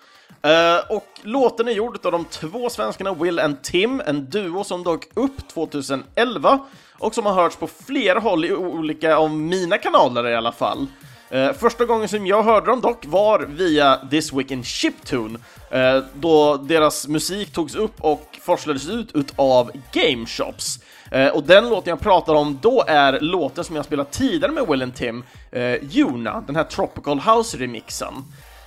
Eh, 0.50 0.96
och 0.96 1.08
låten 1.22 1.68
är 1.68 1.72
gjord 1.72 2.06
av 2.06 2.12
de 2.12 2.26
två 2.26 2.70
svenskarna 2.70 3.14
Will 3.14 3.40
and 3.40 3.64
Tim, 3.64 4.02
en 4.06 4.30
duo 4.30 4.64
som 4.64 4.84
dök 4.84 5.08
upp 5.14 5.48
2011 5.54 6.60
och 7.00 7.14
som 7.16 7.26
har 7.26 7.34
hörts 7.34 7.56
på 7.56 7.68
flera 7.68 8.20
håll 8.20 8.46
i 8.46 8.54
olika 8.54 9.18
av 9.18 9.32
mina 9.32 9.78
kanaler 9.78 10.28
i 10.28 10.36
alla 10.36 10.52
fall. 10.52 10.88
Uh, 11.34 11.54
första 11.54 11.86
gången 11.86 12.08
som 12.08 12.28
jag 12.28 12.44
hörde 12.44 12.66
dem 12.66 12.82
dock 12.82 13.06
var 13.06 13.40
via 13.40 14.00
This 14.10 14.34
Week 14.34 14.52
in 14.52 14.64
Chiptune, 14.64 15.40
uh, 15.76 16.04
då 16.14 16.58
deras 16.58 17.08
musik 17.08 17.54
togs 17.54 17.76
upp 17.76 18.02
och 18.02 18.37
forslades 18.48 18.90
ut 18.90 19.16
utav 19.16 19.72
Game 19.92 20.26
Shops. 20.26 20.80
Eh, 21.12 21.28
och 21.28 21.44
den 21.44 21.70
låten 21.70 21.90
jag 21.90 22.00
pratar 22.00 22.34
om 22.34 22.60
då 22.62 22.84
är 22.88 23.20
låten 23.20 23.64
som 23.64 23.76
jag 23.76 23.86
spelat 23.86 24.12
tidigare 24.12 24.52
med 24.52 24.68
Will 24.68 24.82
and 24.82 24.96
Tim, 24.96 25.24
eh, 25.52 25.84
Juna, 25.90 26.44
den 26.48 26.56
här 26.56 26.64
Tropical 26.64 27.20
House-remixen. 27.20 28.14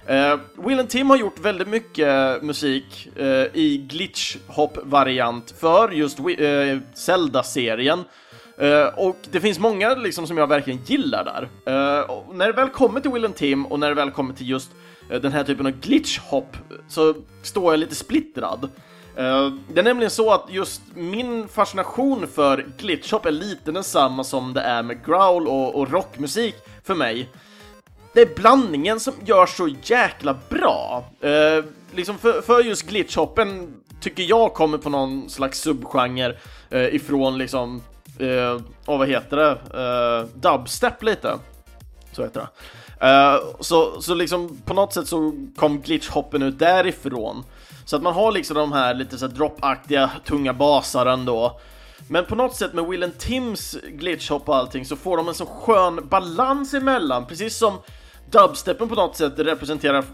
Eh, 0.06 0.38
Will 0.66 0.80
and 0.80 0.88
Tim 0.88 1.10
har 1.10 1.16
gjort 1.16 1.38
väldigt 1.38 1.68
mycket 1.68 2.42
musik 2.42 3.08
eh, 3.16 3.46
i 3.54 3.86
glitch-hop-variant 3.90 5.54
för 5.60 5.90
just 5.90 6.18
eh, 6.18 6.78
Zelda-serien. 6.94 8.04
Uh, 8.62 8.98
och 8.98 9.16
det 9.30 9.40
finns 9.40 9.58
många 9.58 9.94
liksom 9.94 10.26
som 10.26 10.38
jag 10.38 10.46
verkligen 10.46 10.80
gillar 10.86 11.24
där. 11.24 11.42
Uh, 11.42 12.34
när 12.34 12.46
det 12.46 12.52
väl 12.52 12.68
kommer 12.68 13.00
till 13.00 13.10
Will 13.10 13.24
and 13.24 13.36
Tim 13.36 13.66
och 13.66 13.80
när 13.80 13.88
det 13.88 13.94
väl 13.94 14.10
kommer 14.10 14.34
till 14.34 14.48
just 14.48 14.70
uh, 15.12 15.20
den 15.20 15.32
här 15.32 15.44
typen 15.44 15.66
av 15.66 15.72
glitch-hop 15.72 16.56
så 16.88 17.14
står 17.42 17.72
jag 17.72 17.78
lite 17.80 17.94
splittrad. 17.94 18.68
Eh, 19.16 19.52
det 19.68 19.80
är 19.80 19.84
nämligen 19.84 20.10
så 20.10 20.32
att 20.32 20.46
just 20.48 20.82
min 20.94 21.48
fascination 21.48 22.26
för 22.26 22.66
glitchhop 22.78 23.26
är 23.26 23.30
lite 23.30 23.72
densamma 23.72 24.24
som 24.24 24.54
det 24.54 24.60
är 24.60 24.82
med 24.82 25.06
growl 25.06 25.48
och, 25.48 25.74
och 25.74 25.90
rockmusik 25.90 26.54
för 26.84 26.94
mig 26.94 27.28
det 28.12 28.20
är 28.20 28.34
blandningen 28.34 29.00
som 29.00 29.14
gör 29.24 29.46
så 29.46 29.68
jäkla 29.82 30.36
bra. 30.48 31.04
Eh, 31.20 31.64
liksom 31.94 32.18
för, 32.18 32.42
för 32.42 32.60
just 32.60 32.82
glitchhoppen 32.82 33.74
tycker 34.00 34.22
jag 34.22 34.54
kommer 34.54 34.78
på 34.78 34.90
någon 34.90 35.30
slags 35.30 35.60
subgenre 35.60 36.36
eh, 36.70 36.94
ifrån 36.94 37.38
liksom, 37.38 37.82
eh, 38.18 38.60
oh, 38.86 38.98
vad 38.98 39.08
heter 39.08 39.36
det, 39.36 39.50
eh, 39.74 40.40
dubstep 40.40 41.02
lite. 41.02 41.38
Så 42.12 42.22
heter 42.22 42.40
det. 42.40 42.48
Eh, 43.06 43.40
så, 43.60 44.00
så 44.00 44.14
liksom 44.14 44.58
på 44.64 44.74
något 44.74 44.92
sätt 44.92 45.06
så 45.06 45.32
kom 45.56 45.80
glitchhoppen 45.80 46.42
ut 46.42 46.58
därifrån. 46.58 47.44
Så 47.90 47.96
att 47.96 48.02
man 48.02 48.14
har 48.14 48.32
liksom 48.32 48.56
de 48.56 48.72
här 48.72 48.94
lite 48.94 49.18
så 49.18 49.26
droppaktiga 49.26 50.10
tunga 50.24 50.52
basar 50.52 51.06
ändå. 51.06 51.60
Men 52.08 52.24
på 52.24 52.34
något 52.34 52.56
sätt 52.56 52.72
med 52.72 52.86
Will 52.86 53.02
and 53.02 53.18
Tims 53.18 53.76
glitchhop 53.88 54.48
och 54.48 54.56
allting 54.56 54.84
så 54.84 54.96
får 54.96 55.16
de 55.16 55.28
en 55.28 55.34
så 55.34 55.46
skön 55.46 56.08
balans 56.08 56.74
emellan, 56.74 57.26
precis 57.26 57.56
som 57.56 57.78
dubstepen 58.30 58.88
på 58.88 58.94
något 58.94 59.16
sätt 59.16 59.32
representerar, 59.36 60.04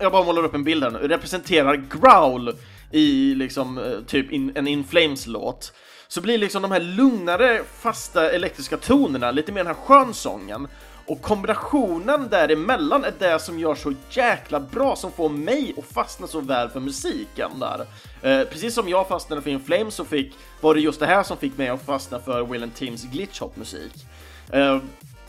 jag 0.00 0.12
bara 0.12 0.24
målar 0.24 0.44
upp 0.44 0.54
en 0.54 0.64
bild 0.64 0.84
här 0.84 0.90
nu, 0.90 0.98
representerar 0.98 1.76
growl 1.76 2.52
i 2.90 3.34
liksom 3.34 3.78
eh, 3.78 4.00
typ 4.06 4.32
in, 4.32 4.52
en 4.54 4.68
In 4.68 4.84
Flames-låt. 4.84 5.72
Så 6.08 6.20
blir 6.20 6.38
liksom 6.38 6.62
de 6.62 6.70
här 6.70 6.80
lugnare, 6.80 7.62
fasta 7.80 8.30
elektriska 8.30 8.76
tonerna 8.76 9.30
lite 9.30 9.52
mer 9.52 9.64
den 9.64 9.74
här 9.76 9.84
skönsången. 9.84 10.68
Och 11.06 11.22
kombinationen 11.22 12.28
däremellan 12.28 13.04
är 13.04 13.12
det 13.18 13.38
som 13.38 13.58
gör 13.58 13.74
så 13.74 13.92
jäkla 14.10 14.60
bra, 14.60 14.96
som 14.96 15.12
får 15.12 15.28
mig 15.28 15.74
att 15.78 15.94
fastna 15.94 16.26
så 16.26 16.40
väl 16.40 16.68
för 16.68 16.80
musiken 16.80 17.50
där. 17.60 17.86
Eh, 18.22 18.48
precis 18.48 18.74
som 18.74 18.88
jag 18.88 19.08
fastnade 19.08 19.42
för 19.42 19.50
In 19.50 19.60
Flames 19.60 19.94
så 19.94 20.04
fick, 20.04 20.34
var 20.60 20.74
det 20.74 20.80
just 20.80 21.00
det 21.00 21.06
här 21.06 21.22
som 21.22 21.36
fick 21.36 21.58
mig 21.58 21.68
att 21.68 21.86
fastna 21.86 22.20
för 22.20 22.42
Will 22.44 22.62
and 22.62 22.74
Tims 22.74 23.04
glitchhop-musik. 23.04 23.92
Eh, 24.52 24.78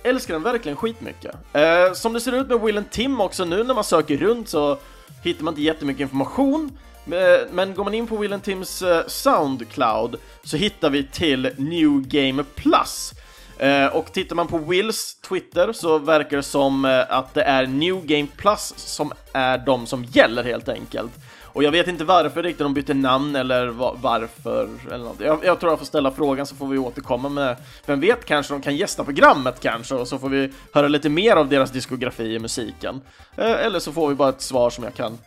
älskar 0.04 0.34
den 0.34 0.44
verkligen 0.44 0.76
skitmycket. 0.76 1.36
Eh, 1.54 1.94
som 1.94 2.14
det 2.14 2.22
ser 2.22 2.32
ut 2.32 2.48
med 2.48 2.62
Will 2.62 2.78
and 2.78 2.92
Tim 2.92 3.22
också 3.22 3.46
nu 3.46 3.64
när 3.64 3.74
man 3.74 3.84
söker 3.84 4.18
runt 4.18 4.50
så 4.50 4.78
hittar 5.24 5.44
man 5.44 5.52
inte 5.54 5.62
jättemycket 5.62 6.02
information. 6.02 6.78
Eh, 7.12 7.48
men 7.52 7.76
går 7.76 7.84
man 7.84 7.94
in 7.94 8.08
på 8.08 8.18
Will 8.18 8.40
Tims 8.40 8.82
eh, 8.82 9.08
Soundcloud 9.08 10.16
så 10.44 10.58
hittar 10.58 10.90
vi 10.90 11.04
till 11.04 11.50
New 11.58 12.02
Game 12.02 12.44
Plus. 12.56 13.14
Eh, 13.58 13.86
och 13.86 14.14
tittar 14.14 14.36
man 14.36 14.48
på 14.48 14.58
Wills 14.58 15.16
Twitter 15.16 15.74
så 15.74 15.98
verkar 15.98 16.38
det 16.38 16.44
som 16.44 17.06
att 17.10 17.34
det 17.34 17.44
är 17.44 17.66
New 17.68 18.06
Game 18.06 18.28
Plus 18.38 18.74
som 18.78 19.12
är 19.34 19.58
de 19.58 19.86
som 19.86 20.04
gäller 20.04 20.44
helt 20.44 20.70
enkelt. 20.70 21.12
Och 21.44 21.64
jag 21.64 21.72
vet 21.72 21.88
inte 21.88 22.04
varför 22.04 22.44
riktigt 22.44 22.66
de 22.66 22.74
bytte 22.74 22.94
namn 22.94 23.36
eller 23.36 23.68
varför 24.02 24.70
eller 24.88 25.04
något. 25.04 25.20
Jag, 25.20 25.40
jag, 25.46 25.60
tror 25.60 25.72
jag 25.72 25.80
får 25.80 25.86
ställa 25.86 26.12
frågan 26.12 26.46
så 26.46 26.56
får 26.56 26.68
vi 26.68 26.78
återkomma 26.78 27.30
med 27.30 27.56
Vem 27.86 28.00
vet, 28.00 28.26
kanske 28.26 28.54
de 28.54 28.62
kan 28.62 28.76
gästa 28.76 29.04
programmet 29.04 29.60
kanske 29.60 29.96
och 29.96 30.08
så 30.08 30.18
får 30.18 30.30
vi 30.30 30.54
höra 30.74 30.88
lite 30.88 31.10
mer 31.10 31.36
av 31.36 31.50
deras 31.50 31.72
diskografi 31.72 32.36
i 32.36 32.40
musiken. 32.40 33.02
Eller 33.38 33.80
så 33.80 33.92
får 33.92 34.10
vi 34.10 34.16
bara 34.16 34.30
ett 34.30 34.42
svar 34.42 34.70
som 34.70 34.84
jag 34.84 34.94
kan 34.94 35.18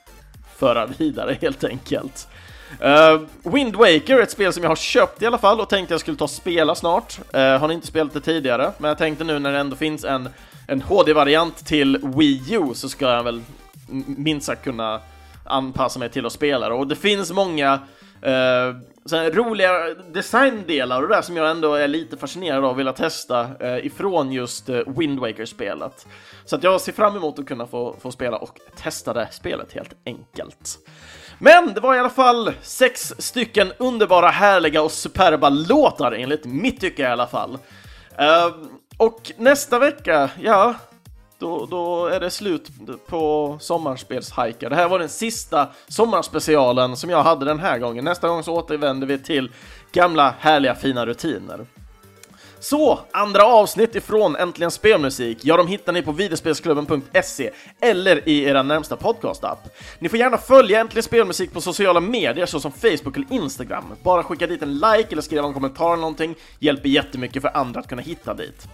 föra 0.59 0.87
vidare 0.87 1.39
helt 1.41 1.65
enkelt. 1.65 2.29
Uh, 2.85 3.53
Wind 3.53 3.77
Waker, 3.77 4.21
ett 4.21 4.31
spel 4.31 4.53
som 4.53 4.63
jag 4.63 4.71
har 4.71 4.77
köpt 4.77 5.23
i 5.23 5.27
alla 5.27 5.39
fall 5.39 5.61
och 5.61 5.69
tänkte 5.69 5.95
jag 5.95 6.01
skulle 6.01 6.17
ta 6.17 6.25
och 6.25 6.31
spela 6.31 6.75
snart. 6.75 7.19
Uh, 7.35 7.41
har 7.41 7.69
ni 7.69 7.75
inte 7.75 7.87
spelat 7.87 8.13
det 8.13 8.21
tidigare, 8.21 8.73
men 8.79 8.89
jag 8.89 8.99
tänkte 8.99 9.25
nu 9.25 9.39
när 9.39 9.53
det 9.53 9.59
ändå 9.59 9.77
finns 9.77 10.05
en, 10.05 10.29
en 10.67 10.83
HD-variant 10.83 11.67
till 11.67 11.99
Wii 12.17 12.55
U 12.55 12.75
så 12.75 12.89
ska 12.89 13.07
jag 13.07 13.23
väl 13.23 13.43
minst 14.07 14.47
sagt 14.47 14.65
kunna 14.65 15.01
anpassa 15.45 15.99
mig 15.99 16.09
till 16.09 16.27
att 16.27 16.33
spela 16.33 16.75
och 16.75 16.87
det 16.87 16.97
finns 16.97 17.33
många 17.33 17.79
eh, 18.23 18.75
roliga 19.17 19.95
designdelar 19.95 21.03
och 21.03 21.09
det 21.09 21.15
där 21.15 21.23
som 21.23 21.37
jag 21.37 21.51
ändå 21.51 21.75
är 21.75 21.89
lite 21.89 22.17
fascinerad 22.17 22.65
av 22.65 22.71
och 22.71 22.79
vill 22.79 22.93
testa 22.93 23.49
uh, 23.63 23.87
ifrån 23.87 24.33
just 24.33 24.69
uh, 24.69 24.81
Wind 24.87 25.19
Waker-spelet. 25.19 26.07
Så 26.45 26.57
att 26.57 26.63
jag 26.63 26.81
ser 26.81 26.93
fram 26.93 27.17
emot 27.17 27.39
att 27.39 27.47
kunna 27.47 27.67
få, 27.67 27.97
få 28.01 28.13
spela 28.13 28.37
och 28.37 28.59
testa 28.77 29.13
det 29.13 29.29
spelet 29.31 29.73
helt 29.73 29.97
enkelt. 30.07 30.79
Men 31.39 31.75
det 31.75 31.81
var 31.81 31.95
i 31.95 31.99
alla 31.99 32.11
fall 32.11 32.53
sex 32.63 33.15
stycken 33.19 33.73
underbara, 33.79 34.29
härliga 34.29 34.83
och 34.83 34.93
superba 34.93 35.49
låtar 35.49 36.13
enligt 36.13 36.45
mitt 36.45 36.81
tycke 36.81 37.03
i 37.03 37.07
alla 37.07 37.27
fall. 37.27 37.59
Uh, 38.21 38.57
och 38.97 39.33
nästa 39.37 39.79
vecka, 39.79 40.31
ja, 40.41 40.75
då, 41.39 41.67
då 41.67 42.07
är 42.07 42.21
det 42.21 42.31
slut 42.31 42.71
på 43.07 43.57
sommarspelshajkar. 43.61 44.71
Det 44.71 44.77
här 44.77 44.89
var 44.89 44.99
den 44.99 45.09
sista 45.09 45.69
sommarspecialen 45.89 46.97
som 46.97 47.11
jag 47.11 47.23
hade 47.23 47.45
den 47.45 47.59
här 47.59 47.79
gången. 47.79 48.05
Nästa 48.05 48.29
gång 48.29 48.43
så 48.43 48.55
återvänder 48.55 49.07
vi 49.07 49.19
till 49.19 49.51
gamla 49.93 50.35
härliga 50.39 50.75
fina 50.75 51.07
rutiner. 51.07 51.67
Så, 52.61 52.99
andra 53.11 53.45
avsnitt 53.45 53.95
ifrån 53.95 54.37
Äntligen 54.37 54.71
Spelmusik, 54.71 55.39
ja 55.43 55.57
de 55.57 55.67
hittar 55.67 55.93
ni 55.93 56.03
på 56.03 56.13
videospelsklubben.se 56.13 57.51
eller 57.81 58.29
i 58.29 58.45
era 58.45 58.63
närmsta 58.63 58.97
podcastapp. 58.97 59.77
Ni 59.99 60.09
får 60.09 60.19
gärna 60.19 60.39
följa 60.39 60.81
Äntligen 60.81 61.03
Spelmusik 61.03 61.53
på 61.53 61.61
sociala 61.61 62.01
medier 62.01 62.47
såsom 62.47 62.73
Facebook 62.73 63.17
eller 63.17 63.33
Instagram. 63.33 63.85
Bara 64.03 64.23
skicka 64.23 64.47
dit 64.47 64.63
en 64.63 64.75
like 64.75 65.09
eller 65.11 65.23
skriva 65.23 65.47
en 65.47 65.55
kommentar 65.55 65.93
eller 65.93 66.01
någonting, 66.01 66.35
hjälper 66.59 66.89
jättemycket 66.89 67.43
för 67.43 67.57
andra 67.57 67.81
att 67.81 67.89
kunna 67.89 68.03
hitta 68.03 68.35
dit. 68.35 68.69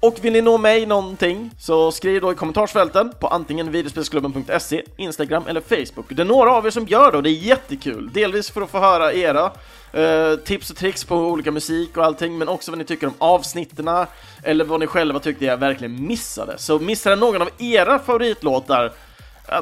Och 0.00 0.18
vill 0.22 0.32
ni 0.32 0.40
nå 0.40 0.58
mig 0.58 0.86
någonting 0.86 1.50
så 1.58 1.92
skriv 1.92 2.20
då 2.20 2.32
i 2.32 2.34
kommentarsfälten 2.34 3.12
på 3.20 3.28
antingen 3.28 3.72
videospelsklubben.se, 3.72 4.82
Instagram 4.96 5.44
eller 5.46 5.60
Facebook. 5.60 6.06
Det 6.08 6.22
är 6.22 6.26
några 6.26 6.52
av 6.52 6.66
er 6.66 6.70
som 6.70 6.86
gör 6.86 7.10
det 7.10 7.16
och 7.16 7.22
det 7.22 7.30
är 7.30 7.32
jättekul. 7.32 8.10
Delvis 8.12 8.50
för 8.50 8.62
att 8.62 8.70
få 8.70 8.78
höra 8.78 9.12
era 9.12 9.52
eh, 9.92 10.36
tips 10.36 10.70
och 10.70 10.76
tricks 10.76 11.04
på 11.04 11.16
olika 11.16 11.50
musik 11.50 11.96
och 11.96 12.04
allting, 12.04 12.38
men 12.38 12.48
också 12.48 12.70
vad 12.70 12.78
ni 12.78 12.84
tycker 12.84 13.06
om 13.06 13.14
avsnitterna 13.18 14.06
eller 14.42 14.64
vad 14.64 14.80
ni 14.80 14.86
själva 14.86 15.18
tyckte 15.18 15.44
jag 15.44 15.56
verkligen 15.56 16.06
missade. 16.06 16.58
Så 16.58 16.78
missade 16.78 17.16
någon 17.16 17.42
av 17.42 17.50
era 17.58 17.98
favoritlåtar 17.98 18.92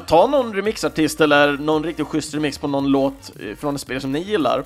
Ta 0.07 0.27
någon 0.27 0.53
remixartist 0.53 1.21
eller 1.21 1.57
någon 1.57 1.83
riktigt 1.83 2.07
schysst 2.07 2.33
remix 2.33 2.57
på 2.57 2.67
någon 2.67 2.87
låt 2.87 3.31
eh, 3.39 3.55
från 3.55 3.75
ett 3.75 3.81
spel 3.81 4.01
som 4.01 4.11
ni 4.11 4.19
gillar 4.19 4.63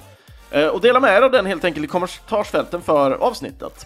eh, 0.52 0.68
och 0.68 0.82
dela 0.82 1.00
med 1.00 1.18
er 1.18 1.22
av 1.22 1.32
den 1.32 1.46
helt 1.46 1.64
enkelt 1.64 1.86
i 1.86 1.88
kommentarsfälten 1.88 2.82
för 2.82 3.12
avsnittet. 3.12 3.86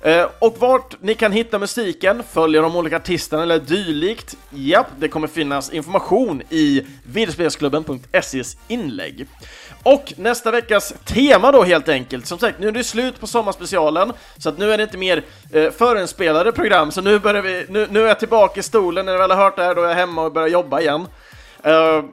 Eh, 0.00 0.26
och 0.38 0.56
vart 0.58 1.02
ni 1.02 1.14
kan 1.14 1.32
hitta 1.32 1.58
musiken, 1.58 2.22
följa 2.32 2.62
de 2.62 2.76
olika 2.76 2.96
artisterna 2.96 3.42
eller 3.42 3.58
dylikt, 3.58 4.36
japp, 4.50 4.86
det 4.98 5.08
kommer 5.08 5.28
finnas 5.28 5.70
information 5.70 6.42
i 6.50 6.86
videospelsklubben.ses 7.06 8.56
inlägg. 8.68 9.26
Och 9.82 10.12
nästa 10.16 10.50
veckas 10.50 10.94
tema 11.04 11.52
då 11.52 11.62
helt 11.62 11.88
enkelt, 11.88 12.26
som 12.26 12.38
sagt, 12.38 12.58
nu 12.58 12.68
är 12.68 12.72
det 12.72 12.84
slut 12.84 13.20
på 13.20 13.26
sommarspecialen, 13.26 14.12
så 14.38 14.48
att 14.48 14.58
nu 14.58 14.72
är 14.72 14.76
det 14.76 14.82
inte 14.82 14.98
mer 14.98 15.22
eh, 15.52 15.70
förinspelade 15.70 16.52
program, 16.52 16.92
så 16.92 17.00
nu 17.00 17.18
börjar 17.18 17.42
vi, 17.42 17.66
nu, 17.68 17.86
nu 17.90 18.02
är 18.02 18.08
jag 18.08 18.18
tillbaka 18.18 18.60
i 18.60 18.62
stolen, 18.62 19.06
när 19.06 19.12
ni 19.12 19.18
väl 19.18 19.30
har 19.30 19.44
hört 19.44 19.56
det 19.56 19.62
här, 19.62 19.74
då 19.74 19.82
är 19.82 19.88
jag 19.88 19.94
hemma 19.94 20.22
och 20.22 20.32
börjar 20.32 20.48
jobba 20.48 20.80
igen. 20.80 21.06
Uh, 21.66 22.04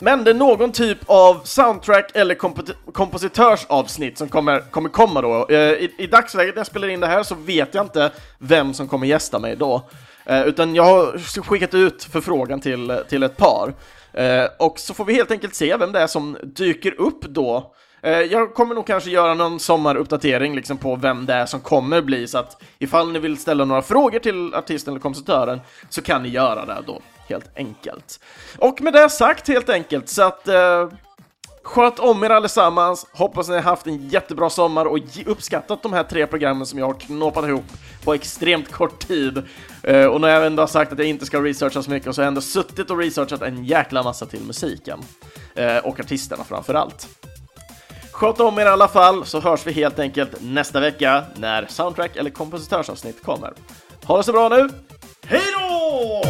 men 0.00 0.24
det 0.24 0.30
är 0.30 0.34
någon 0.34 0.72
typ 0.72 0.98
av 1.06 1.40
soundtrack 1.44 2.10
eller 2.14 2.34
kompositörsavsnitt 2.92 4.18
som 4.18 4.28
kommer, 4.28 4.60
kommer 4.60 4.88
komma 4.88 5.20
då. 5.20 5.46
Eh, 5.48 5.58
I, 5.58 5.94
I 5.98 6.06
dagsläget 6.06 6.54
när 6.54 6.60
jag 6.60 6.66
spelar 6.66 6.88
in 6.88 7.00
det 7.00 7.06
här 7.06 7.22
så 7.22 7.34
vet 7.34 7.74
jag 7.74 7.84
inte 7.84 8.10
vem 8.38 8.74
som 8.74 8.88
kommer 8.88 9.06
gästa 9.06 9.38
mig 9.38 9.56
då. 9.56 9.88
Eh, 10.24 10.42
utan 10.42 10.74
jag 10.74 10.84
har 10.84 11.42
skickat 11.42 11.74
ut 11.74 12.04
förfrågan 12.04 12.60
till, 12.60 12.98
till 13.08 13.22
ett 13.22 13.36
par. 13.36 13.74
Eh, 14.12 14.44
och 14.58 14.78
så 14.78 14.94
får 14.94 15.04
vi 15.04 15.14
helt 15.14 15.30
enkelt 15.30 15.54
se 15.54 15.76
vem 15.76 15.92
det 15.92 16.00
är 16.00 16.06
som 16.06 16.36
dyker 16.42 17.00
upp 17.00 17.22
då. 17.22 17.74
Jag 18.30 18.54
kommer 18.54 18.74
nog 18.74 18.86
kanske 18.86 19.10
göra 19.10 19.34
någon 19.34 19.60
sommaruppdatering 19.60 20.54
liksom 20.54 20.76
på 20.76 20.96
vem 20.96 21.26
det 21.26 21.34
är 21.34 21.46
som 21.46 21.60
kommer 21.60 22.02
bli, 22.02 22.26
så 22.28 22.38
att 22.38 22.62
ifall 22.78 23.12
ni 23.12 23.18
vill 23.18 23.38
ställa 23.38 23.64
några 23.64 23.82
frågor 23.82 24.18
till 24.18 24.54
artisten 24.54 24.92
eller 24.92 25.00
kompositören 25.00 25.60
så 25.88 26.02
kan 26.02 26.22
ni 26.22 26.28
göra 26.28 26.66
det 26.66 26.78
då, 26.86 27.00
helt 27.30 27.56
enkelt. 27.56 28.20
Och 28.58 28.82
med 28.82 28.92
det 28.92 29.10
sagt 29.10 29.48
helt 29.48 29.68
enkelt, 29.68 30.08
så 30.08 30.22
att 30.22 30.48
eh, 30.48 30.88
Sköt 31.62 31.98
om 31.98 32.24
er 32.24 32.30
allesammans, 32.30 33.06
hoppas 33.12 33.48
ni 33.48 33.54
har 33.54 33.62
haft 33.62 33.86
en 33.86 34.08
jättebra 34.08 34.50
sommar 34.50 34.84
och 34.84 34.98
uppskattat 35.26 35.82
de 35.82 35.92
här 35.92 36.02
tre 36.02 36.26
programmen 36.26 36.66
som 36.66 36.78
jag 36.78 36.86
har 36.86 36.94
knåpat 36.94 37.44
ihop 37.44 37.64
på 38.04 38.14
extremt 38.14 38.72
kort 38.72 39.08
tid. 39.08 39.42
Eh, 39.82 40.06
och 40.06 40.20
när 40.20 40.28
jag 40.28 40.46
ändå 40.46 40.62
har 40.62 40.66
sagt 40.66 40.92
att 40.92 40.98
jag 40.98 41.08
inte 41.08 41.26
ska 41.26 41.40
researcha 41.40 41.82
så 41.82 41.90
mycket 41.90 42.14
så 42.14 42.20
har 42.20 42.24
jag 42.24 42.28
ändå 42.28 42.40
suttit 42.40 42.90
och 42.90 42.98
researchat 42.98 43.42
en 43.42 43.64
jäkla 43.64 44.02
massa 44.02 44.26
till 44.26 44.42
musiken. 44.42 45.00
Eh, 45.54 45.76
och 45.76 46.00
artisterna 46.00 46.44
framför 46.44 46.74
allt. 46.74 47.08
Sköt 48.12 48.40
om 48.40 48.58
er 48.58 48.66
i 48.66 48.68
alla 48.68 48.88
fall 48.88 49.26
så 49.26 49.40
hörs 49.40 49.66
vi 49.66 49.72
helt 49.72 49.98
enkelt 49.98 50.30
nästa 50.40 50.80
vecka 50.80 51.24
när 51.36 51.66
soundtrack 51.66 52.16
eller 52.16 52.30
kompositörsavsnitt 52.30 53.22
kommer. 53.22 53.52
Ha 54.04 54.16
det 54.16 54.24
så 54.24 54.32
bra 54.32 54.48
nu! 54.48 54.89
Hej 55.30 55.46
då! 55.52 56.22